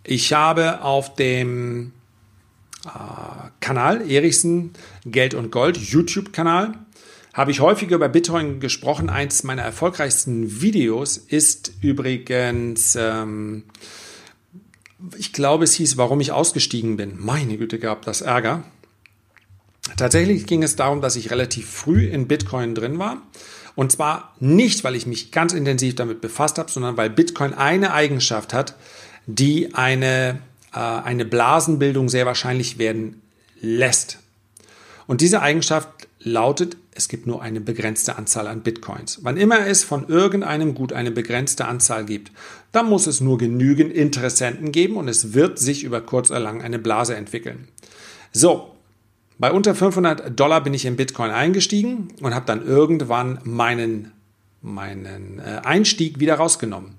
Ich 0.05 0.33
habe 0.33 0.81
auf 0.81 1.17
dem 1.17 1.93
äh, 2.87 2.89
Kanal 3.61 4.11
Erichsen 4.11 4.73
Geld 5.05 5.35
und 5.35 5.53
Gold, 5.53 5.77
YouTube-Kanal, 5.77 6.79
habe 7.35 7.51
ich 7.51 7.61
häufiger 7.61 7.97
über 7.97 8.09
Bitcoin 8.09 8.59
gesprochen. 8.59 9.11
Eins 9.11 9.43
meiner 9.43 9.63
erfolgreichsten 9.63 10.63
Videos 10.63 11.19
ist 11.19 11.73
übrigens 11.83 12.97
ähm, 12.99 13.65
ich 15.17 15.33
glaube, 15.33 15.65
es 15.65 15.75
hieß, 15.75 15.97
warum 15.97 16.21
ich 16.21 16.33
ausgestiegen 16.33 16.97
bin. 16.97 17.17
Meine 17.19 17.57
Güte, 17.57 17.79
gab 17.79 18.05
das 18.05 18.21
Ärger. 18.21 18.65
Tatsächlich 19.97 20.47
ging 20.47 20.63
es 20.63 20.77
darum, 20.77 21.01
dass 21.01 21.17
ich 21.17 21.31
relativ 21.31 21.69
früh 21.69 22.07
in 22.07 22.29
Bitcoin 22.29 22.75
drin 22.75 22.99
war. 22.99 23.23
Und 23.75 23.91
zwar 23.91 24.35
nicht, 24.39 24.85
weil 24.85 24.97
ich 24.97 25.07
mich 25.07 25.33
ganz 25.33 25.53
intensiv 25.53 25.95
damit 25.95 26.21
befasst 26.21 26.59
habe, 26.59 26.71
sondern 26.71 26.97
weil 26.97 27.11
Bitcoin 27.11 27.55
eine 27.55 27.93
Eigenschaft 27.93 28.53
hat, 28.53 28.77
die 29.27 29.75
eine, 29.75 30.41
äh, 30.75 30.79
eine 30.79 31.25
Blasenbildung 31.25 32.09
sehr 32.09 32.27
wahrscheinlich 32.27 32.79
werden 32.79 33.23
lässt. 33.61 34.19
Und 35.07 35.21
diese 35.21 35.41
Eigenschaft 35.41 35.89
lautet, 36.25 36.77
es 36.95 37.09
gibt 37.09 37.27
nur 37.27 37.43
eine 37.43 37.61
begrenzte 37.61 38.17
Anzahl 38.17 38.47
an 38.47 38.63
Bitcoins. 38.63 39.21
Wann 39.23 39.37
immer 39.37 39.67
es 39.67 39.83
von 39.83 40.09
irgendeinem 40.09 40.75
Gut 40.75 40.93
eine 40.93 41.11
begrenzte 41.11 41.67
Anzahl 41.67 42.05
gibt, 42.05 42.33
dann 42.71 42.89
muss 42.89 43.07
es 43.07 43.21
nur 43.21 43.39
genügend 43.39 43.93
Interessenten 43.93 44.73
geben 44.73 44.97
und 44.97 45.09
es 45.09 45.33
wird 45.33 45.59
sich 45.59 45.85
über 45.85 46.01
kurz 46.01 46.31
oder 46.31 46.41
lang 46.41 46.63
eine 46.63 46.79
Blase 46.79 47.17
entwickeln. 47.17 47.69
So, 48.33 48.73
bei 49.39 49.51
unter 49.51 49.75
500 49.75 50.39
Dollar 50.39 50.63
bin 50.63 50.75
ich 50.75 50.85
in 50.85 50.97
Bitcoin 50.97 51.31
eingestiegen 51.31 52.09
und 52.21 52.35
habe 52.35 52.47
dann 52.47 52.65
irgendwann 52.65 53.39
meinen, 53.45 54.13
meinen 54.61 55.39
äh, 55.39 55.61
Einstieg 55.65 56.21
wieder 56.21 56.35
rausgenommen. 56.35 56.95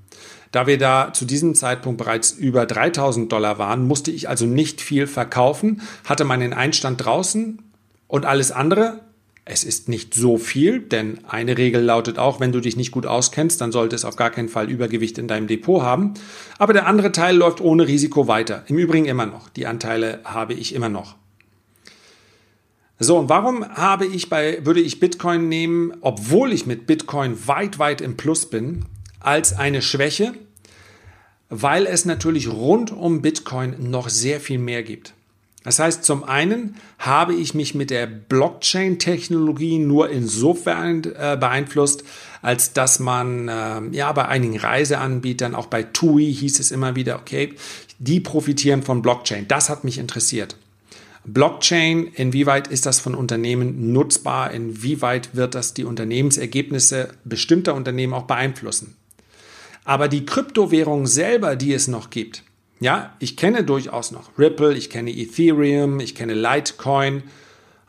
Da 0.51 0.68
wir 0.68 0.77
da 0.77 1.13
zu 1.13 1.25
diesem 1.25 1.56
Zeitpunkt 1.56 1.98
bereits 1.98 2.32
über 2.32 2.65
3000 2.65 3.32
Dollar 3.32 3.58
waren, 3.58 3.88
musste 3.88 4.12
ich 4.12 4.30
also 4.30 4.46
nicht 4.46 4.82
viel 4.82 5.08
verkaufen, 5.08 5.82
hatte 6.06 6.25
meinen 6.25 6.53
Einstand 6.53 7.03
draußen 7.03 7.62
und 8.08 8.25
alles 8.25 8.51
andere 8.51 9.00
es 9.45 9.65
ist 9.65 9.89
nicht 9.89 10.13
so 10.13 10.38
viel, 10.38 10.79
denn 10.79 11.19
eine 11.27 11.57
Regel 11.57 11.81
lautet 11.81 12.17
auch, 12.17 12.39
wenn 12.39 12.53
du 12.53 12.62
dich 12.62 12.77
nicht 12.77 12.91
gut 12.91 13.05
auskennst, 13.05 13.59
dann 13.59 13.73
sollte 13.73 13.95
es 13.95 14.05
auf 14.05 14.15
gar 14.15 14.29
keinen 14.29 14.47
Fall 14.47 14.69
Übergewicht 14.69 15.17
in 15.17 15.27
deinem 15.27 15.47
Depot 15.47 15.81
haben. 15.81 16.13
Aber 16.59 16.71
der 16.71 16.88
andere 16.88 17.12
Teil 17.12 17.35
läuft 17.35 17.59
ohne 17.59 17.85
Risiko 17.88 18.29
weiter. 18.29 18.63
Im 18.67 18.77
Übrigen 18.77 19.05
immer 19.05 19.25
noch. 19.25 19.50
Die 19.50 19.67
Anteile 19.67 20.21
habe 20.23 20.53
ich 20.53 20.73
immer 20.73 20.88
noch. 20.88 21.15
So, 23.00 23.17
und 23.17 23.27
warum 23.27 23.67
habe 23.67 24.05
ich 24.05 24.29
bei, 24.29 24.65
würde 24.65 24.79
ich 24.79 25.01
Bitcoin 25.01 25.50
nehmen, 25.50 25.93
obwohl 26.00 26.53
ich 26.53 26.65
mit 26.65 26.88
Bitcoin 26.88 27.47
weit, 27.47 27.79
weit 27.79 28.00
im 28.00 28.15
Plus 28.15 28.45
bin, 28.45 28.85
als 29.19 29.57
eine 29.57 29.81
Schwäche? 29.81 30.33
Weil 31.50 31.85
es 31.85 32.05
natürlich 32.05 32.47
rund 32.47 32.91
um 32.91 33.21
Bitcoin 33.21 33.89
noch 33.89 34.07
sehr 34.07 34.39
viel 34.39 34.57
mehr 34.57 34.83
gibt. 34.83 35.13
Das 35.63 35.79
heißt, 35.79 36.03
zum 36.03 36.25
einen 36.25 36.75
habe 37.00 37.34
ich 37.34 37.53
mich 37.53 37.74
mit 37.74 37.89
der 37.89 38.05
Blockchain-Technologie 38.05 39.79
nur 39.79 40.10
insofern 40.10 41.03
äh, 41.03 41.38
beeinflusst, 41.39 42.03
als 42.41 42.74
dass 42.74 43.00
man 43.00 43.48
äh, 43.48 43.82
ja 43.91 44.12
bei 44.12 44.27
einigen 44.27 44.58
Reiseanbietern, 44.58 45.55
auch 45.55 45.67
bei 45.67 45.84
TUI 45.84 46.34
hieß 46.34 46.60
es 46.60 46.72
immer 46.72 46.96
wieder, 46.96 47.15
okay, 47.15 47.53
die 47.98 48.20
profitieren 48.20 48.84
von 48.84 49.01
Blockchain. 49.01 49.48
Das 49.48 49.70
hat 49.70 49.86
mich 49.86 49.98
interessiert. 49.98 50.58
Blockchain, 51.25 52.08
inwieweit 52.08 52.67
ist 52.67 52.86
das 52.86 53.00
von 53.00 53.15
Unternehmen 53.15 53.93
nutzbar? 53.93 54.51
Inwieweit 54.51 55.36
wird 55.36 55.55
das 55.55 55.74
die 55.74 55.86
Unternehmensergebnisse 55.86 57.13
bestimmter 57.24 57.75
Unternehmen 57.75 58.13
auch 58.13 58.24
beeinflussen? 58.24 58.98
Aber 59.86 60.10
die 60.10 60.25
Kryptowährung 60.25 61.08
selber, 61.08 61.55
die 61.55 61.74
es 61.74 61.88
noch 61.88 62.10
gibt, 62.10 62.43
ja, 62.84 63.16
ich 63.20 63.38
kenne 63.38 63.63
durchaus 63.63 64.12
noch 64.12 64.38
Ripple, 64.38 64.74
ich 64.75 64.90
kenne 64.90 65.10
Ethereum, 65.10 66.02
ich 66.02 66.16
kenne 66.16 66.34
Litecoin, 66.34 67.24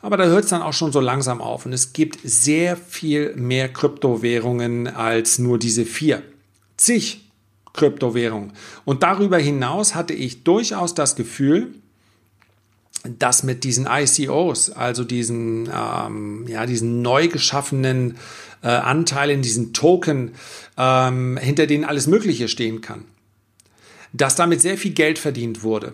aber 0.01 0.15
da 0.15 0.23
hört 0.25 0.45
es 0.45 0.51
dann 0.51 0.61
auch 0.61 0.71
schon 0.71 0.93
so 0.93 1.01
langsam 1.01 1.41
auf. 1.41 1.65
Und 1.65 1.73
es 1.73 1.91
gibt 1.91 2.19
sehr 2.23 2.77
viel 2.77 3.35
mehr 3.35 3.67
Kryptowährungen 3.67 4.87
als 4.87 5.37
nur 5.37 5.59
diese 5.59 5.85
vier. 5.85 6.23
Zig 6.77 7.29
Kryptowährungen. 7.73 8.53
Und 8.85 9.03
darüber 9.03 9.37
hinaus 9.37 9.95
hatte 9.95 10.13
ich 10.13 10.43
durchaus 10.43 10.93
das 10.93 11.17
Gefühl, 11.17 11.73
dass 13.03 13.43
mit 13.43 13.65
diesen 13.65 13.87
ICOs, 13.87 14.69
also 14.69 15.03
diesen, 15.03 15.69
ähm, 15.73 16.45
ja, 16.47 16.65
diesen 16.65 17.01
neu 17.01 17.27
geschaffenen 17.27 18.17
äh, 18.63 18.69
Anteilen, 18.69 19.41
diesen 19.41 19.73
Token, 19.73 20.31
ähm, 20.77 21.37
hinter 21.37 21.67
denen 21.67 21.83
alles 21.83 22.07
Mögliche 22.07 22.47
stehen 22.47 22.79
kann 22.79 23.03
dass 24.17 24.35
damit 24.35 24.61
sehr 24.61 24.77
viel 24.77 24.93
Geld 24.93 25.19
verdient 25.19 25.63
wurde. 25.63 25.93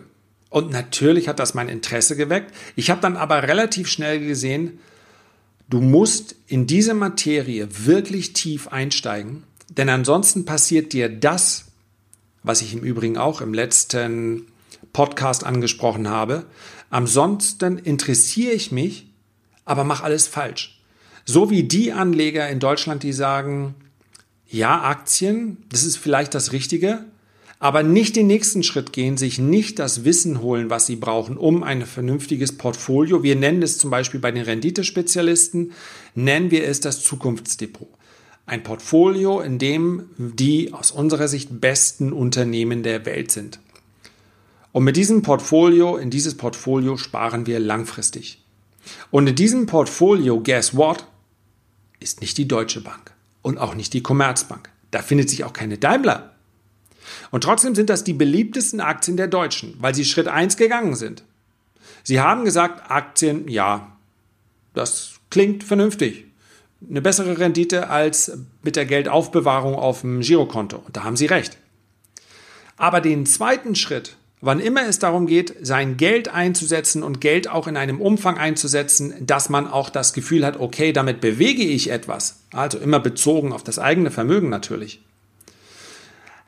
Und 0.50 0.72
natürlich 0.72 1.28
hat 1.28 1.40
das 1.40 1.54
mein 1.54 1.70
Interesse 1.70 2.16
geweckt. 2.16 2.54
Ich 2.76 2.90
habe 2.90 3.02
dann 3.02 3.18
aber 3.18 3.44
relativ 3.44 3.88
schnell 3.88 4.20
gesehen, 4.20 4.80
du 5.70 5.80
musst 5.80 6.36
in 6.48 6.68
diese 6.68 6.94
Materie 6.94 7.68
wirklich 7.86 8.34
tief 8.34 8.68
einsteigen, 8.68 9.44
denn 9.70 9.90
ansonsten 9.90 10.46
passiert 10.46 10.94
dir 10.94 11.08
das, 11.08 11.66
was 12.44 12.62
ich 12.62 12.74
im 12.74 12.82
Übrigen 12.82 13.18
auch 13.18 13.42
im 13.42 13.54
letzten 13.54 14.48
Podcast 14.94 15.46
angesprochen 15.46 16.10
habe. 16.10 16.46
Ansonsten 16.90 17.78
interessiere 17.78 18.52
ich 18.52 18.72
mich, 18.72 19.08
aber 19.64 19.84
mache 19.84 20.04
alles 20.04 20.28
falsch. 20.28 20.82
So 21.24 21.50
wie 21.50 21.64
die 21.64 21.94
Anleger 21.94 22.50
in 22.50 22.60
Deutschland, 22.60 23.04
die 23.04 23.14
sagen, 23.14 23.76
ja, 24.48 24.82
Aktien, 24.82 25.64
das 25.70 25.86
ist 25.86 25.96
vielleicht 25.96 26.34
das 26.34 26.52
Richtige, 26.52 27.06
aber 27.62 27.84
nicht 27.84 28.16
den 28.16 28.26
nächsten 28.26 28.64
Schritt 28.64 28.92
gehen, 28.92 29.18
sich 29.18 29.38
nicht 29.38 29.78
das 29.78 30.04
Wissen 30.04 30.42
holen, 30.42 30.72
was 30.72 30.88
sie 30.88 30.96
brauchen, 30.96 31.38
um 31.38 31.62
ein 31.62 31.86
vernünftiges 31.86 32.58
Portfolio, 32.58 33.22
wir 33.22 33.36
nennen 33.36 33.62
es 33.62 33.78
zum 33.78 33.92
Beispiel 33.92 34.20
bei 34.20 34.32
den 34.32 34.44
Renditespezialisten, 34.44 35.72
nennen 36.16 36.50
wir 36.50 36.68
es 36.68 36.80
das 36.80 37.04
Zukunftsdepot. 37.04 37.88
Ein 38.48 38.64
Portfolio, 38.64 39.42
in 39.42 39.60
dem 39.60 40.10
die 40.18 40.74
aus 40.74 40.90
unserer 40.90 41.28
Sicht 41.28 41.62
besten 41.62 42.12
Unternehmen 42.14 42.82
der 42.82 43.06
Welt 43.06 43.30
sind. 43.30 43.60
Und 44.72 44.84
mit 44.84 44.98
diesem 44.98 45.22
Portfolio, 45.22 45.98
in 45.98 46.10
dieses 46.10 46.36
Portfolio 46.36 46.98
sparen 46.98 47.46
wir 47.46 47.60
langfristig. 47.60 48.44
Und 49.12 49.28
in 49.28 49.36
diesem 49.36 49.68
Portfolio, 49.68 50.42
guess 50.42 50.76
what, 50.76 51.06
ist 52.00 52.22
nicht 52.22 52.40
die 52.40 52.48
Deutsche 52.48 52.82
Bank 52.82 53.14
und 53.44 53.60
auch 53.60 53.76
nicht 53.76 53.94
die 53.94 54.02
Commerzbank. 54.02 54.72
Da 54.90 55.04
findet 55.04 55.30
sich 55.30 55.44
auch 55.44 55.54
keine 55.54 55.78
Daimler. 55.78 56.31
Und 57.32 57.44
trotzdem 57.44 57.76
sind 57.76 57.90
das 57.90 58.04
die 58.04 58.14
beliebtesten 58.14 58.80
Aktien 58.80 59.18
der 59.18 59.28
Deutschen, 59.28 59.76
weil 59.80 59.96
sie 59.96 60.06
Schritt 60.06 60.28
1 60.28 60.58
gegangen 60.58 60.96
sind. 60.96 61.24
Sie 62.04 62.20
haben 62.20 62.46
gesagt, 62.46 62.90
Aktien, 62.90 63.48
ja, 63.48 63.96
das 64.74 65.14
klingt 65.30 65.64
vernünftig. 65.64 66.26
Eine 66.90 67.02
bessere 67.02 67.38
Rendite 67.38 67.90
als 67.90 68.38
mit 68.64 68.76
der 68.76 68.86
Geldaufbewahrung 68.86 69.76
auf 69.76 70.02
dem 70.02 70.22
Girokonto. 70.22 70.78
Und 70.78 70.98
da 70.98 71.04
haben 71.04 71.16
Sie 71.16 71.28
recht. 71.28 71.58
Aber 72.76 73.02
den 73.02 73.28
zweiten 73.28 73.76
Schritt, 73.76 74.18
wann 74.42 74.60
immer 74.60 74.88
es 74.88 74.98
darum 74.98 75.28
geht, 75.28 75.54
sein 75.62 75.98
Geld 75.98 76.30
einzusetzen 76.30 77.04
und 77.04 77.22
Geld 77.22 77.48
auch 77.48 77.68
in 77.68 77.78
einem 77.78 78.02
Umfang 78.02 78.40
einzusetzen, 78.40 79.14
dass 79.28 79.50
man 79.50 79.68
auch 79.68 79.92
das 79.92 80.14
Gefühl 80.14 80.44
hat, 80.44 80.60
okay, 80.60 80.92
damit 80.92 81.22
bewege 81.22 81.62
ich 81.62 81.92
etwas. 81.92 82.40
Also 82.52 82.80
immer 82.80 83.00
bezogen 83.00 83.54
auf 83.54 83.64
das 83.64 83.78
eigene 83.78 84.10
Vermögen 84.10 84.50
natürlich. 84.50 85.04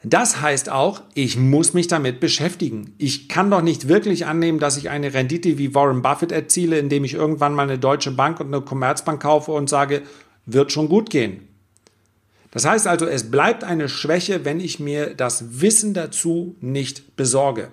Das 0.06 0.42
heißt 0.42 0.70
auch, 0.70 1.02
ich 1.14 1.38
muss 1.38 1.74
mich 1.74 1.88
damit 1.88 2.20
beschäftigen. 2.20 2.94
Ich 2.98 3.30
kann 3.30 3.50
doch 3.50 3.62
nicht 3.62 3.88
wirklich 3.88 4.26
annehmen, 4.26 4.60
dass 4.60 4.76
ich 4.76 4.90
eine 4.90 5.14
Rendite 5.14 5.58
wie 5.58 5.74
Warren 5.74 6.02
Buffett 6.02 6.34
erziele, 6.34 6.78
indem 6.78 7.06
ich 7.06 7.14
irgendwann 7.14 7.54
mal 7.54 7.64
eine 7.64 7.80
Deutsche 7.80 8.12
Bank 8.12 8.42
und 8.42 8.48
eine 8.48 8.62
Commerzbank 8.62 9.22
kaufe 9.22 9.54
und 9.54 9.70
sage, 9.70 10.02
wird 10.46 10.74
schon 10.74 10.90
gut 10.90 11.10
gehen. 11.10 11.48
Das 12.52 12.66
heißt 12.66 12.86
also, 12.86 13.06
es 13.06 13.32
bleibt 13.32 13.64
eine 13.64 13.88
Schwäche, 13.88 14.44
wenn 14.44 14.60
ich 14.60 14.80
mir 14.80 15.16
das 15.16 15.62
Wissen 15.62 15.94
dazu 15.94 16.58
nicht 16.60 17.16
besorge. 17.16 17.70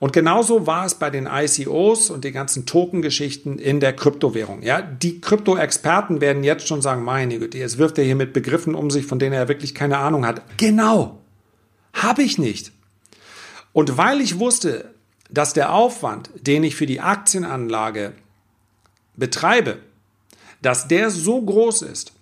Und 0.00 0.12
genauso 0.12 0.66
war 0.66 0.86
es 0.86 0.94
bei 0.94 1.10
den 1.10 1.26
ICOs 1.26 2.10
und 2.10 2.22
den 2.22 2.32
ganzen 2.32 2.66
Token-Geschichten 2.66 3.58
in 3.58 3.80
der 3.80 3.92
Kryptowährung. 3.94 4.62
Ja, 4.62 4.80
die 4.80 5.20
Krypto-Experten 5.20 6.20
werden 6.20 6.44
jetzt 6.44 6.68
schon 6.68 6.82
sagen, 6.82 7.02
meine 7.02 7.38
Güte, 7.38 7.58
jetzt 7.58 7.78
wirft 7.78 7.98
er 7.98 8.04
hier 8.04 8.14
mit 8.14 8.32
Begriffen 8.32 8.74
um 8.76 8.90
sich, 8.90 9.06
von 9.06 9.18
denen 9.18 9.32
er 9.32 9.48
wirklich 9.48 9.74
keine 9.74 9.98
Ahnung 9.98 10.24
hat. 10.24 10.42
Genau. 10.56 11.18
Habe 11.92 12.22
ich 12.22 12.38
nicht. 12.38 12.70
Und 13.72 13.96
weil 13.96 14.20
ich 14.20 14.38
wusste, 14.38 14.94
dass 15.30 15.52
der 15.52 15.74
Aufwand, 15.74 16.30
den 16.40 16.62
ich 16.62 16.76
für 16.76 16.86
die 16.86 17.00
Aktienanlage 17.00 18.12
betreibe, 19.16 19.78
dass 20.62 20.88
der 20.88 21.10
so 21.10 21.42
groß 21.42 21.82
ist, 21.82 22.12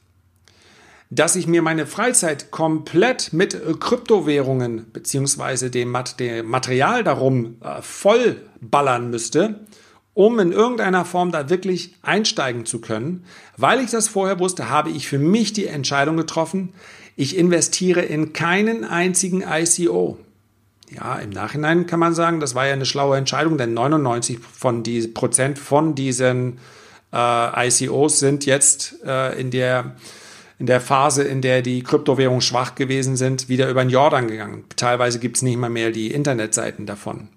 dass 1.10 1.36
ich 1.36 1.46
mir 1.46 1.62
meine 1.62 1.86
Freizeit 1.86 2.50
komplett 2.50 3.32
mit 3.32 3.54
äh, 3.54 3.74
Kryptowährungen 3.78 4.90
beziehungsweise 4.92 5.70
dem, 5.70 5.90
Material 5.90 7.04
darum 7.04 7.56
äh, 7.62 7.80
vollballern 7.80 9.10
müsste, 9.10 9.66
um 10.14 10.38
in 10.38 10.50
irgendeiner 10.52 11.04
Form 11.04 11.30
da 11.30 11.48
wirklich 11.50 11.94
einsteigen 12.02 12.66
zu 12.66 12.80
können. 12.80 13.24
Weil 13.56 13.80
ich 13.80 13.90
das 13.90 14.08
vorher 14.08 14.40
wusste, 14.40 14.70
habe 14.70 14.90
ich 14.90 15.06
für 15.06 15.18
mich 15.18 15.52
die 15.52 15.66
Entscheidung 15.66 16.16
getroffen, 16.16 16.72
ich 17.16 17.36
investiere 17.36 18.02
in 18.02 18.32
keinen 18.32 18.84
einzigen 18.84 19.42
ICO. 19.42 20.18
Ja, 20.90 21.16
im 21.16 21.30
Nachhinein 21.30 21.86
kann 21.86 21.98
man 21.98 22.14
sagen, 22.14 22.40
das 22.40 22.54
war 22.54 22.66
ja 22.66 22.74
eine 22.74 22.86
schlaue 22.86 23.16
Entscheidung, 23.16 23.58
denn 23.58 23.74
99 23.74 24.38
von 24.38 24.82
die, 24.82 25.08
Prozent 25.08 25.58
von 25.58 25.94
diesen 25.94 26.58
äh, 27.12 27.68
ICOs 27.68 28.18
sind 28.18 28.46
jetzt 28.46 28.96
äh, 29.04 29.40
in 29.40 29.50
der 29.50 29.96
in 30.58 30.66
der 30.66 30.80
Phase, 30.80 31.22
in 31.22 31.42
der 31.42 31.62
die 31.62 31.82
Kryptowährungen 31.82 32.40
schwach 32.40 32.74
gewesen 32.74 33.16
sind, 33.16 33.48
wieder 33.48 33.68
über 33.68 33.84
den 33.84 33.90
Jordan 33.90 34.28
gegangen. 34.28 34.64
Teilweise 34.76 35.18
gibt 35.18 35.36
es 35.36 35.42
nicht 35.42 35.58
mal 35.58 35.70
mehr 35.70 35.90
die 35.90 36.12
Internetseiten 36.12 36.86
davon. 36.86 37.28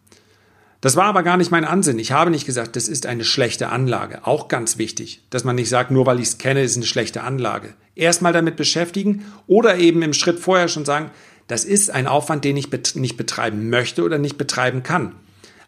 Das 0.82 0.96
war 0.96 1.06
aber 1.06 1.24
gar 1.24 1.36
nicht 1.36 1.52
mein 1.52 1.66
Ansinn. 1.66 2.00
Ich 2.00 2.14
habe 2.14 2.32
nicht 2.32 2.46
gesagt, 2.46 2.78
das 2.78 2.88
ist 2.88 3.06
eine 3.06 3.26
schlechte 3.26 3.68
Anlage. 3.68 4.26
Auch 4.26 4.48
ganz 4.48 4.78
wichtig, 4.78 5.22
dass 5.30 5.44
man 5.44 5.58
nicht 5.58 5.68
sagt, 5.68 5.92
nur 5.92 6.06
weil 6.06 6.20
ich 6.20 6.30
es 6.30 6.38
kenne, 6.38 6.64
ist 6.64 6.78
eine 6.78 6.86
schlechte 6.86 7.22
Anlage. 7.22 7.74
Erstmal 7.96 8.32
damit 8.32 8.56
beschäftigen 8.56 9.26
oder 9.46 9.78
eben 9.78 10.02
im 10.02 10.14
Schritt 10.14 10.40
vorher 10.40 10.70
schon 10.70 10.86
sagen, 10.86 11.12
das 11.48 11.66
ist 11.66 11.90
ein 11.90 12.08
Aufwand, 12.08 12.46
den 12.46 12.56
ich 12.56 12.70
nicht 12.96 13.18
betreiben 13.18 13.70
möchte 13.70 14.04
oder 14.04 14.20
nicht 14.20 14.38
betreiben 14.38 14.84
kann. 14.84 15.16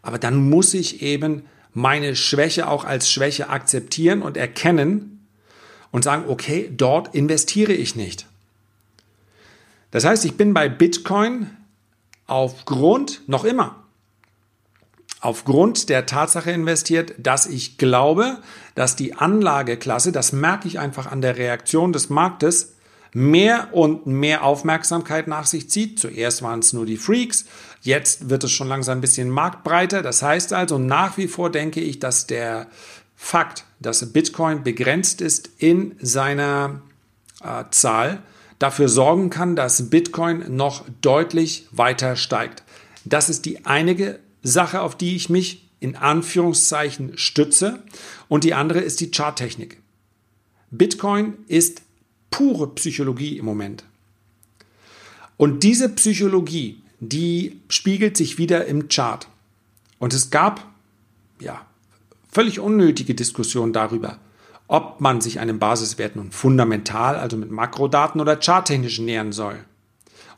Aber 0.02 0.18
dann 0.18 0.50
muss 0.50 0.74
ich 0.74 1.02
eben 1.02 1.44
meine 1.74 2.16
Schwäche 2.16 2.70
auch 2.70 2.86
als 2.86 3.12
Schwäche 3.12 3.50
akzeptieren 3.50 4.22
und 4.22 4.38
erkennen 4.38 5.21
und 5.92 6.04
sagen, 6.04 6.26
okay, 6.28 6.72
dort 6.76 7.14
investiere 7.14 7.74
ich 7.74 7.96
nicht. 7.96 8.26
Das 9.92 10.06
heißt, 10.06 10.26
ich 10.26 10.38
bin 10.38 10.54
bei 10.54 10.70
Bitcoin 10.70 11.50
aufgrund, 12.28 13.28
noch 13.28 13.44
immer, 13.44 13.76
aufgrund 15.20 15.90
der 15.90 16.06
Tatsache 16.06 16.52
investiert, 16.52 17.14
dass 17.18 17.46
ich 17.46 17.78
glaube, 17.78 18.38
dass 18.74 18.96
die 18.96 19.14
Anlageklasse, 19.14 20.12
das 20.12 20.32
merke 20.32 20.68
ich 20.68 20.80
einfach 20.80 21.12
an 21.12 21.22
der 21.22 21.38
Reaktion 21.38 21.94
des 21.94 22.10
Marktes, 22.10 22.76
mehr 23.14 23.74
und 23.74 24.08
mehr 24.08 24.44
Aufmerksamkeit 24.44 25.28
nach 25.28 25.46
sich 25.46 25.70
zieht. 25.70 26.00
Zuerst 26.00 26.42
waren 26.42 26.60
es 26.60 26.74
nur 26.74 26.86
die 26.86 26.98
Freaks, 26.98 27.46
jetzt 27.82 28.30
wird 28.30 28.44
es 28.46 28.52
schon 28.52 28.70
langsam 28.70 29.00
ein 29.00 29.02
bisschen 29.02 29.30
marktbreiter. 29.30 30.02
Das 30.02 30.22
heißt 30.22 30.54
also, 30.54 30.78
nach 30.78 31.18
wie 31.18 31.28
vor 31.28 31.52
denke 31.52 31.82
ich, 31.82 32.00
dass 32.00 32.28
der 32.28 32.68
Fakt, 33.24 33.66
dass 33.80 34.12
Bitcoin 34.12 34.64
begrenzt 34.64 35.22
ist 35.22 35.52
in 35.60 35.96
seiner 36.02 36.82
äh, 37.42 37.66
Zahl, 37.70 38.24
dafür 38.58 38.90
sorgen 38.90 39.30
kann, 39.30 39.56
dass 39.56 39.92
Bitcoin 39.92 40.56
noch 40.56 40.86
deutlich 41.02 41.68
weiter 41.72 42.16
steigt. 42.16 42.64
Das 43.06 43.30
ist 43.30 43.46
die 43.46 43.64
einige 43.66 44.20
Sache, 44.42 44.82
auf 44.82 44.98
die 44.98 45.16
ich 45.16 45.30
mich 45.30 45.70
in 45.80 45.96
Anführungszeichen 45.96 47.16
stütze. 47.16 47.84
Und 48.28 48.44
die 48.44 48.56
andere 48.56 48.80
ist 48.80 49.00
die 49.00 49.12
Charttechnik. 49.12 49.78
Bitcoin 50.72 51.36
ist 51.48 51.84
pure 52.32 52.74
Psychologie 52.74 53.38
im 53.38 53.46
Moment. 53.46 53.86
Und 55.38 55.62
diese 55.62 55.90
Psychologie, 55.90 56.82
die 57.00 57.62
spiegelt 57.70 58.18
sich 58.18 58.40
wieder 58.40 58.66
im 58.66 58.90
Chart. 58.90 59.28
Und 60.00 60.12
es 60.12 60.32
gab, 60.32 60.68
ja, 61.40 61.66
völlig 62.32 62.60
unnötige 62.60 63.16
Diskussionen 63.16 63.74
darüber, 63.74 64.18
ob 64.68 65.02
man 65.02 65.22
sich 65.22 65.40
einem 65.40 65.60
Basiswert 65.60 66.16
nun 66.16 66.32
fundamental, 66.32 67.16
also 67.16 67.38
mit 67.38 67.52
Makrodaten 67.52 68.22
oder 68.22 68.40
charttechnisch 68.40 69.00
nähern 69.00 69.32
soll. 69.32 69.58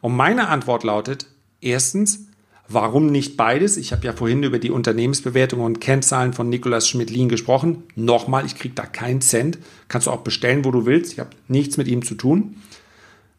Und 0.02 0.16
meine 0.16 0.50
Antwort 0.50 0.84
lautet, 0.84 1.28
erstens, 1.62 2.28
Warum 2.70 3.08
nicht 3.08 3.36
beides? 3.36 3.76
Ich 3.76 3.92
habe 3.92 4.06
ja 4.06 4.14
vorhin 4.14 4.42
über 4.42 4.58
die 4.58 4.72
Unternehmensbewertung 4.72 5.60
und 5.60 5.82
Kennzahlen 5.82 6.34
von 6.34 6.50
Nikolaus 6.50 6.88
Schmidlin 6.88 7.28
gesprochen. 7.28 7.84
Nochmal, 7.96 8.46
ich 8.46 8.56
kriege 8.56 8.74
da 8.74 8.86
keinen 8.86 9.22
Cent. 9.22 9.60
Kannst 9.90 10.08
du 10.08 10.12
auch 10.12 10.22
bestellen, 10.22 10.64
wo 10.64 10.72
du 10.72 10.86
willst. 10.86 11.12
Ich 11.14 11.20
habe 11.20 11.32
nichts 11.50 11.76
mit 11.78 11.88
ihm 11.88 12.06
zu 12.06 12.16
tun. 12.16 12.56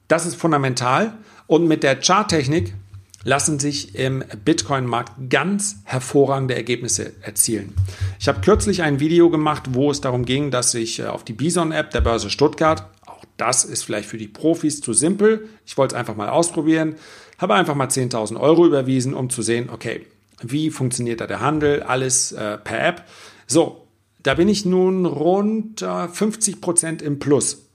Das 0.09 0.27
ist 0.27 0.37
fundamental. 0.37 1.15
Und 1.47 1.67
mit 1.67 1.83
der 1.83 2.01
Charttechnik 2.01 2.75
lassen 3.25 3.59
sich 3.59 3.95
im 3.95 4.23
Bitcoin-Markt 4.45 5.31
ganz 5.31 5.77
hervorragende 5.85 6.55
Ergebnisse 6.55 7.13
erzielen. 7.23 7.75
Ich 8.21 8.29
habe 8.29 8.41
kürzlich 8.41 8.83
ein 8.83 9.01
Video 9.01 9.31
gemacht, 9.31 9.71
wo 9.73 9.91
es 9.91 10.01
darum 10.01 10.25
ging, 10.25 10.51
dass 10.51 10.75
ich 10.75 11.01
äh, 11.01 11.07
auf 11.07 11.25
die 11.25 11.33
Bison-App 11.33 11.91
der 11.91 12.03
Börse 12.03 12.31
Stuttgart, 12.31 12.87
auch 13.07 13.25
das 13.37 13.65
ist 13.65 13.83
vielleicht 13.83 14.09
für 14.09 14.19
die 14.19 14.29
Profis 14.29 14.81
zu 14.81 14.93
simpel, 14.93 15.49
ich 15.67 15.77
wollte 15.77 15.95
es 15.95 15.99
einfach 15.99 16.17
mal 16.17 16.29
ausprobieren, 16.29 16.97
habe 17.39 17.55
einfach 17.55 17.75
mal 17.75 17.89
10.000 17.89 18.39
Euro 18.39 18.67
überwiesen, 18.67 19.15
um 19.15 19.31
zu 19.31 19.43
sehen, 19.43 19.71
okay, 19.71 20.07
wie 20.43 20.71
funktioniert 20.71 21.21
da 21.21 21.27
der 21.27 21.41
Handel, 21.41 21.83
alles 21.83 22.33
äh, 22.33 22.59
per 22.59 22.87
App. 22.87 23.05
So, 23.47 23.87
da 24.23 24.35
bin 24.35 24.49
ich 24.49 24.65
nun 24.65 25.07
rund 25.07 25.83
äh, 25.83 26.09
50 26.09 26.61
Prozent 26.61 27.03
im 27.03 27.19
Plus. 27.19 27.67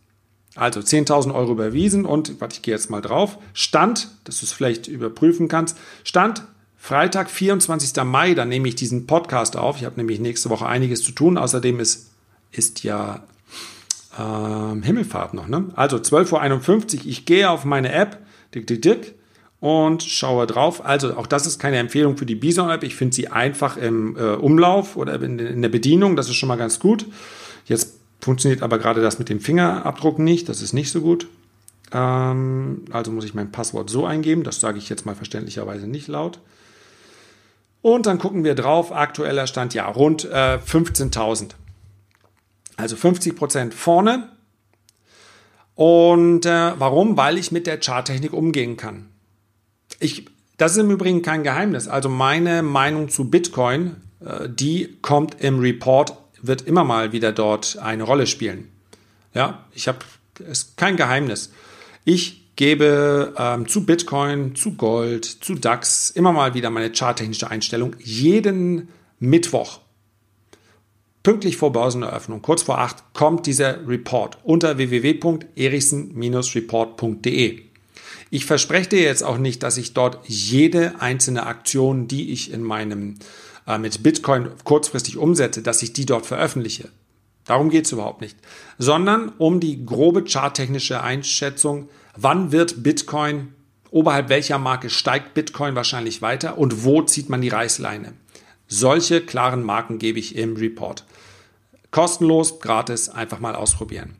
Also 0.55 0.79
10.000 0.79 1.33
Euro 1.33 1.51
überwiesen 1.51 2.05
und, 2.05 2.41
warte, 2.41 2.55
ich 2.55 2.61
gehe 2.61 2.73
jetzt 2.73 2.89
mal 2.89 3.01
drauf, 3.01 3.37
Stand, 3.53 4.09
dass 4.23 4.39
du 4.39 4.45
es 4.45 4.51
vielleicht 4.51 4.87
überprüfen 4.87 5.47
kannst, 5.47 5.77
Stand 6.03 6.43
Freitag, 6.81 7.29
24. 7.29 8.03
Mai, 8.05 8.33
dann 8.33 8.49
nehme 8.49 8.67
ich 8.67 8.75
diesen 8.75 9.05
Podcast 9.05 9.57
auf. 9.57 9.77
Ich 9.77 9.85
habe 9.85 9.97
nämlich 9.97 10.19
nächste 10.19 10.49
Woche 10.49 10.65
einiges 10.65 11.03
zu 11.03 11.11
tun. 11.11 11.37
Außerdem 11.37 11.79
ist, 11.79 12.09
ist 12.51 12.83
ja 12.83 13.23
äh, 14.17 14.81
Himmelfahrt 14.81 15.33
noch. 15.33 15.47
Ne? 15.47 15.65
Also 15.75 15.97
12.51 15.97 16.95
Uhr, 16.95 17.05
ich 17.05 17.25
gehe 17.25 17.49
auf 17.49 17.65
meine 17.65 17.91
App, 17.91 18.19
dick, 18.55 18.65
dick, 18.65 18.81
dick, 18.81 19.15
und 19.59 20.03
schaue 20.03 20.47
drauf. 20.47 20.83
Also 20.85 21.17
auch 21.17 21.27
das 21.27 21.45
ist 21.45 21.59
keine 21.59 21.77
Empfehlung 21.77 22.17
für 22.17 22.25
die 22.25 22.35
Bison-App. 22.35 22.83
Ich 22.83 22.95
finde 22.95 23.13
sie 23.13 23.27
einfach 23.27 23.75
im 23.75 24.15
äh, 24.15 24.35
Umlauf 24.35 24.95
oder 24.95 25.21
in, 25.21 25.37
in, 25.37 25.61
der 25.61 25.69
Bedienung. 25.69 26.15
Das 26.15 26.29
ist 26.29 26.35
schon 26.35 26.47
mal 26.47 26.55
ganz 26.55 26.79
gut. 26.79 27.05
Jetzt 27.65 27.98
funktioniert 28.19 28.61
aber 28.61 28.79
gerade 28.79 29.01
das 29.01 29.19
mit 29.19 29.29
dem 29.29 29.39
Fingerabdruck 29.39 30.19
nicht. 30.19 30.49
Das 30.49 30.61
ist 30.61 30.73
nicht 30.73 30.91
so 30.91 31.01
gut. 31.01 31.27
Ähm, 31.91 32.85
also 32.91 33.11
muss 33.11 33.25
ich 33.25 33.33
mein 33.33 33.51
Passwort 33.51 33.89
so 33.89 34.05
eingeben. 34.05 34.43
Das 34.43 34.59
sage 34.59 34.77
ich 34.77 34.89
jetzt 34.89 35.05
mal 35.05 35.15
verständlicherweise 35.15 35.87
nicht 35.87 36.07
laut. 36.07 36.39
Und 37.81 38.05
dann 38.05 38.19
gucken 38.19 38.43
wir 38.43 38.55
drauf. 38.55 38.91
Aktueller 38.91 39.47
Stand, 39.47 39.73
ja, 39.73 39.87
rund 39.87 40.25
äh, 40.25 40.57
15.000. 40.57 41.51
Also 42.75 42.95
50 42.95 43.35
Prozent 43.35 43.73
vorne. 43.73 44.29
Und 45.75 46.45
äh, 46.45 46.73
warum? 46.77 47.15
Weil 47.15 47.37
ich 47.37 47.51
mit 47.51 47.67
der 47.67 47.79
Charttechnik 47.79 48.33
umgehen 48.33 48.75
kann. 48.75 49.09
Ich, 49.99 50.25
das 50.57 50.73
ist 50.73 50.79
im 50.79 50.91
Übrigen 50.91 51.21
kein 51.21 51.43
Geheimnis. 51.43 51.87
Also 51.87 52.09
meine 52.09 52.63
Meinung 52.63 53.07
zu 53.09 53.29
Bitcoin, 53.29 53.95
äh, 54.19 54.49
die 54.49 54.97
kommt 55.01 55.39
im 55.39 55.59
Report, 55.59 56.17
wird 56.41 56.63
immer 56.63 56.83
mal 56.83 57.11
wieder 57.11 57.31
dort 57.31 57.77
eine 57.77 58.03
Rolle 58.03 58.27
spielen. 58.27 58.69
Ja, 59.33 59.65
ich 59.73 59.87
habe, 59.87 59.99
ist 60.49 60.77
kein 60.77 60.97
Geheimnis. 60.97 61.51
Ich 62.05 62.55
gebe 62.55 63.33
ähm, 63.37 63.67
zu 63.67 63.85
Bitcoin, 63.85 64.55
zu 64.55 64.73
Gold, 64.73 65.25
zu 65.25 65.55
DAX 65.55 66.09
immer 66.09 66.33
mal 66.33 66.53
wieder 66.53 66.69
meine 66.69 66.91
charttechnische 66.91 67.49
Einstellung. 67.49 67.95
Jeden 67.99 68.89
Mittwoch, 69.19 69.79
pünktlich 71.23 71.57
vor 71.57 71.71
Börseneröffnung, 71.71 72.41
kurz 72.41 72.63
vor 72.63 72.79
acht, 72.79 73.03
kommt 73.13 73.45
dieser 73.45 73.87
Report 73.87 74.39
unter 74.43 74.77
www.erichsen-report.de. 74.77 77.61
Ich 78.31 78.45
verspreche 78.45 78.89
dir 78.89 79.01
jetzt 79.01 79.23
auch 79.23 79.37
nicht, 79.37 79.63
dass 79.63 79.77
ich 79.77 79.93
dort 79.93 80.19
jede 80.27 81.01
einzelne 81.01 81.45
Aktion, 81.45 82.07
die 82.07 82.31
ich 82.31 82.51
in 82.51 82.61
meinem 82.61 83.15
äh, 83.69 83.77
mit 83.77 84.01
Bitcoin 84.01 84.49
kurzfristig 84.63 85.17
umsetze, 85.17 85.61
dass 85.61 85.83
ich 85.83 85.93
die 85.93 86.05
dort 86.05 86.25
veröffentliche. 86.25 86.89
Darum 87.45 87.69
geht 87.69 87.85
es 87.85 87.91
überhaupt 87.91 88.19
nicht. 88.19 88.35
Sondern 88.79 89.29
um 89.37 89.59
die 89.59 89.85
grobe 89.85 90.23
charttechnische 90.25 91.01
Einschätzung, 91.01 91.87
wann 92.17 92.51
wird 92.51 92.83
Bitcoin, 92.83 93.53
oberhalb 93.91 94.29
welcher 94.29 94.57
Marke 94.57 94.89
steigt 94.89 95.35
Bitcoin 95.35 95.75
wahrscheinlich 95.75 96.21
weiter 96.21 96.57
und 96.57 96.83
wo 96.83 97.03
zieht 97.03 97.29
man 97.29 97.41
die 97.41 97.49
Reißleine. 97.49 98.13
Solche 98.67 99.21
klaren 99.21 99.63
Marken 99.63 99.99
gebe 99.99 100.19
ich 100.19 100.35
im 100.35 100.55
Report. 100.57 101.05
Kostenlos, 101.91 102.59
gratis, 102.59 103.09
einfach 103.09 103.39
mal 103.39 103.55
ausprobieren. 103.55 104.15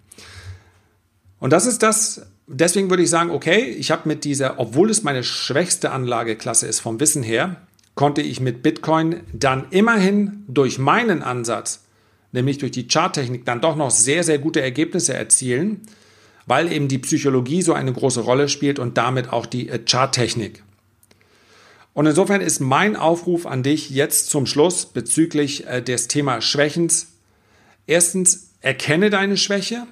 Und 1.40 1.54
das 1.54 1.66
ist 1.66 1.84
das, 1.84 2.28
deswegen 2.48 2.90
würde 2.90 3.04
ich 3.04 3.10
sagen, 3.10 3.32
okay, 3.32 3.64
ich 3.64 3.92
habe 3.92 4.08
mit 4.08 4.26
dieser, 4.26 4.60
obwohl 4.60 4.90
es 4.90 5.04
meine 5.04 5.24
schwächste 5.24 5.92
Anlageklasse 5.92 6.68
ist 6.68 6.80
vom 6.80 7.00
Wissen 7.00 7.24
her, 7.24 7.58
konnte 8.00 8.22
ich 8.22 8.40
mit 8.40 8.64
Bitcoin 8.64 9.24
dann 9.34 9.66
immerhin 9.72 10.46
durch 10.48 10.80
meinen 10.80 11.22
Ansatz, 11.22 11.84
nämlich 12.32 12.58
durch 12.58 12.72
die 12.72 12.88
Charttechnik, 12.88 13.44
dann 13.44 13.60
doch 13.60 13.76
noch 13.76 13.92
sehr, 13.92 14.24
sehr 14.24 14.40
gute 14.40 14.62
Ergebnisse 14.62 15.14
erzielen, 15.14 15.82
weil 16.46 16.72
eben 16.72 16.88
die 16.88 17.00
Psychologie 17.00 17.62
so 17.62 17.74
eine 17.74 17.92
große 17.92 18.22
Rolle 18.22 18.48
spielt 18.48 18.80
und 18.80 18.98
damit 18.98 19.34
auch 19.34 19.46
die 19.46 19.68
äh, 19.68 19.82
Charttechnik. 19.86 20.64
Und 21.92 22.06
insofern 22.06 22.40
ist 22.40 22.62
mein 22.62 22.96
Aufruf 22.96 23.46
an 23.46 23.64
dich 23.64 23.90
jetzt 23.90 24.30
zum 24.30 24.46
Schluss 24.46 24.86
bezüglich 24.86 25.68
äh, 25.68 25.82
des 25.82 26.08
Thema 26.08 26.40
Schwächens. 26.40 27.08
Erstens, 27.86 28.52
erkenne 28.62 29.10
deine 29.10 29.36
Schwäche, 29.36 29.88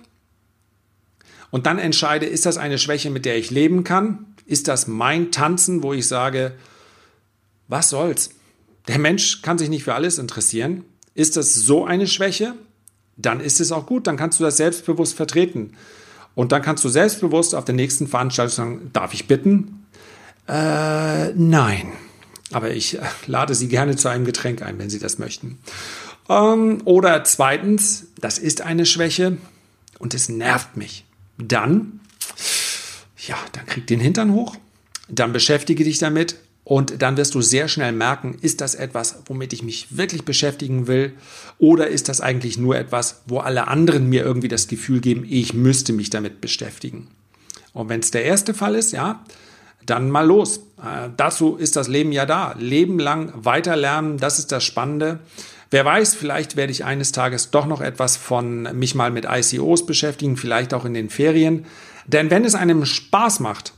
und 1.51 1.65
dann 1.65 1.77
entscheide, 1.77 2.25
ist 2.25 2.45
das 2.45 2.55
eine 2.55 2.77
Schwäche, 2.77 3.09
mit 3.09 3.25
der 3.25 3.37
ich 3.37 3.51
leben 3.51 3.83
kann? 3.83 4.27
Ist 4.45 4.69
das 4.69 4.87
mein 4.87 5.29
Tanzen, 5.31 5.83
wo 5.83 5.91
ich 5.91 6.07
sage, 6.07 6.53
was 7.67 7.89
soll's? 7.89 8.31
Der 8.87 8.99
Mensch 8.99 9.41
kann 9.41 9.57
sich 9.57 9.69
nicht 9.69 9.83
für 9.83 9.93
alles 9.93 10.17
interessieren. 10.17 10.85
Ist 11.13 11.35
das 11.35 11.55
so 11.55 11.85
eine 11.85 12.07
Schwäche? 12.07 12.53
Dann 13.17 13.39
ist 13.39 13.59
es 13.59 13.71
auch 13.71 13.85
gut, 13.85 14.07
dann 14.07 14.17
kannst 14.17 14.39
du 14.39 14.43
das 14.43 14.57
selbstbewusst 14.57 15.15
vertreten. 15.15 15.73
Und 16.35 16.51
dann 16.51 16.61
kannst 16.61 16.83
du 16.83 16.89
selbstbewusst 16.89 17.55
auf 17.55 17.65
der 17.65 17.75
nächsten 17.75 18.07
Veranstaltung 18.07 18.55
sagen, 18.55 18.89
darf 18.93 19.13
ich 19.13 19.27
bitten? 19.27 19.85
Äh, 20.47 21.33
nein. 21.33 21.91
Aber 22.51 22.71
ich 22.71 22.99
äh, 22.99 23.01
lade 23.25 23.55
Sie 23.55 23.67
gerne 23.67 23.95
zu 23.95 24.07
einem 24.07 24.23
Getränk 24.23 24.61
ein, 24.61 24.77
wenn 24.77 24.89
Sie 24.89 24.99
das 24.99 25.17
möchten. 25.17 25.57
Ähm, 26.29 26.81
oder 26.85 27.23
zweitens, 27.23 28.07
das 28.19 28.37
ist 28.37 28.61
eine 28.61 28.85
Schwäche 28.85 29.37
und 29.99 30.13
es 30.13 30.29
nervt 30.29 30.77
mich 30.77 31.05
dann, 31.37 31.99
ja, 33.27 33.37
dann 33.53 33.65
krieg 33.65 33.87
den 33.87 33.99
Hintern 33.99 34.31
hoch, 34.31 34.55
dann 35.09 35.33
beschäftige 35.33 35.83
dich 35.83 35.97
damit 35.97 36.35
Und 36.67 37.01
dann 37.01 37.15
wirst 37.15 37.33
du 37.33 37.39
sehr 37.39 37.69
schnell 37.69 37.93
merken, 37.93 38.37
ist 38.41 38.59
das 38.59 38.75
etwas, 38.75 39.19
womit 39.27 39.53
ich 39.53 39.63
mich 39.63 39.95
wirklich 39.95 40.25
beschäftigen 40.25 40.85
will? 40.85 41.13
Oder 41.59 41.87
ist 41.87 42.09
das 42.09 42.19
eigentlich 42.19 42.57
nur 42.57 42.75
etwas, 42.75 43.21
wo 43.25 43.39
alle 43.39 43.69
anderen 43.69 44.09
mir 44.09 44.25
irgendwie 44.25 44.49
das 44.49 44.67
Gefühl 44.67 44.99
geben, 44.99 45.25
ich 45.25 45.53
müsste 45.53 45.93
mich 45.93 46.09
damit 46.09 46.41
beschäftigen? 46.41 47.07
Und 47.71 47.87
wenn 47.87 48.01
es 48.01 48.11
der 48.11 48.25
erste 48.25 48.53
Fall 48.53 48.75
ist, 48.75 48.91
ja, 48.91 49.23
dann 49.85 50.11
mal 50.11 50.27
los. 50.27 50.57
Äh, 50.83 51.07
dazu 51.15 51.55
ist 51.55 51.77
das 51.77 51.87
Leben 51.87 52.11
ja 52.11 52.25
da. 52.25 52.53
Leben 52.59 52.99
lang 52.99 53.31
weiterlernen, 53.33 54.17
das 54.17 54.37
ist 54.37 54.51
das 54.51 54.65
Spannende. 54.65 55.19
Wer 55.71 55.85
weiß, 55.85 56.15
vielleicht 56.15 56.57
werde 56.57 56.73
ich 56.73 56.83
eines 56.83 57.13
Tages 57.13 57.49
doch 57.49 57.65
noch 57.65 57.79
etwas 57.79 58.17
von 58.17 58.63
mich 58.77 58.93
mal 58.93 59.11
mit 59.11 59.23
ICOs 59.23 59.85
beschäftigen, 59.85 60.35
vielleicht 60.35 60.73
auch 60.73 60.83
in 60.83 60.93
den 60.93 61.09
Ferien. 61.09 61.65
Denn 62.07 62.29
wenn 62.29 62.43
es 62.43 62.55
einem 62.55 62.83
Spaß 62.83 63.39
macht, 63.39 63.71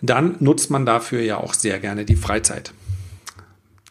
dann 0.00 0.36
nutzt 0.40 0.70
man 0.70 0.86
dafür 0.86 1.20
ja 1.20 1.38
auch 1.38 1.54
sehr 1.54 1.78
gerne 1.80 2.04
die 2.04 2.16
Freizeit. 2.16 2.72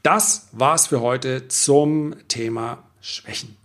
Das 0.03 0.47
war's 0.51 0.87
für 0.87 1.01
heute 1.01 1.47
zum 1.47 2.15
Thema 2.27 2.83
Schwächen. 3.01 3.55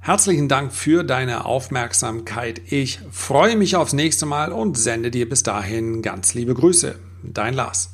Herzlichen 0.00 0.48
Dank 0.48 0.72
für 0.72 1.04
deine 1.04 1.44
Aufmerksamkeit. 1.44 2.62
Ich 2.70 3.00
freue 3.10 3.56
mich 3.56 3.76
aufs 3.76 3.92
nächste 3.92 4.26
Mal 4.26 4.52
und 4.52 4.78
sende 4.78 5.10
dir 5.10 5.28
bis 5.28 5.42
dahin 5.42 6.02
ganz 6.02 6.34
liebe 6.34 6.54
Grüße. 6.54 6.94
Dein 7.22 7.54
Lars. 7.54 7.90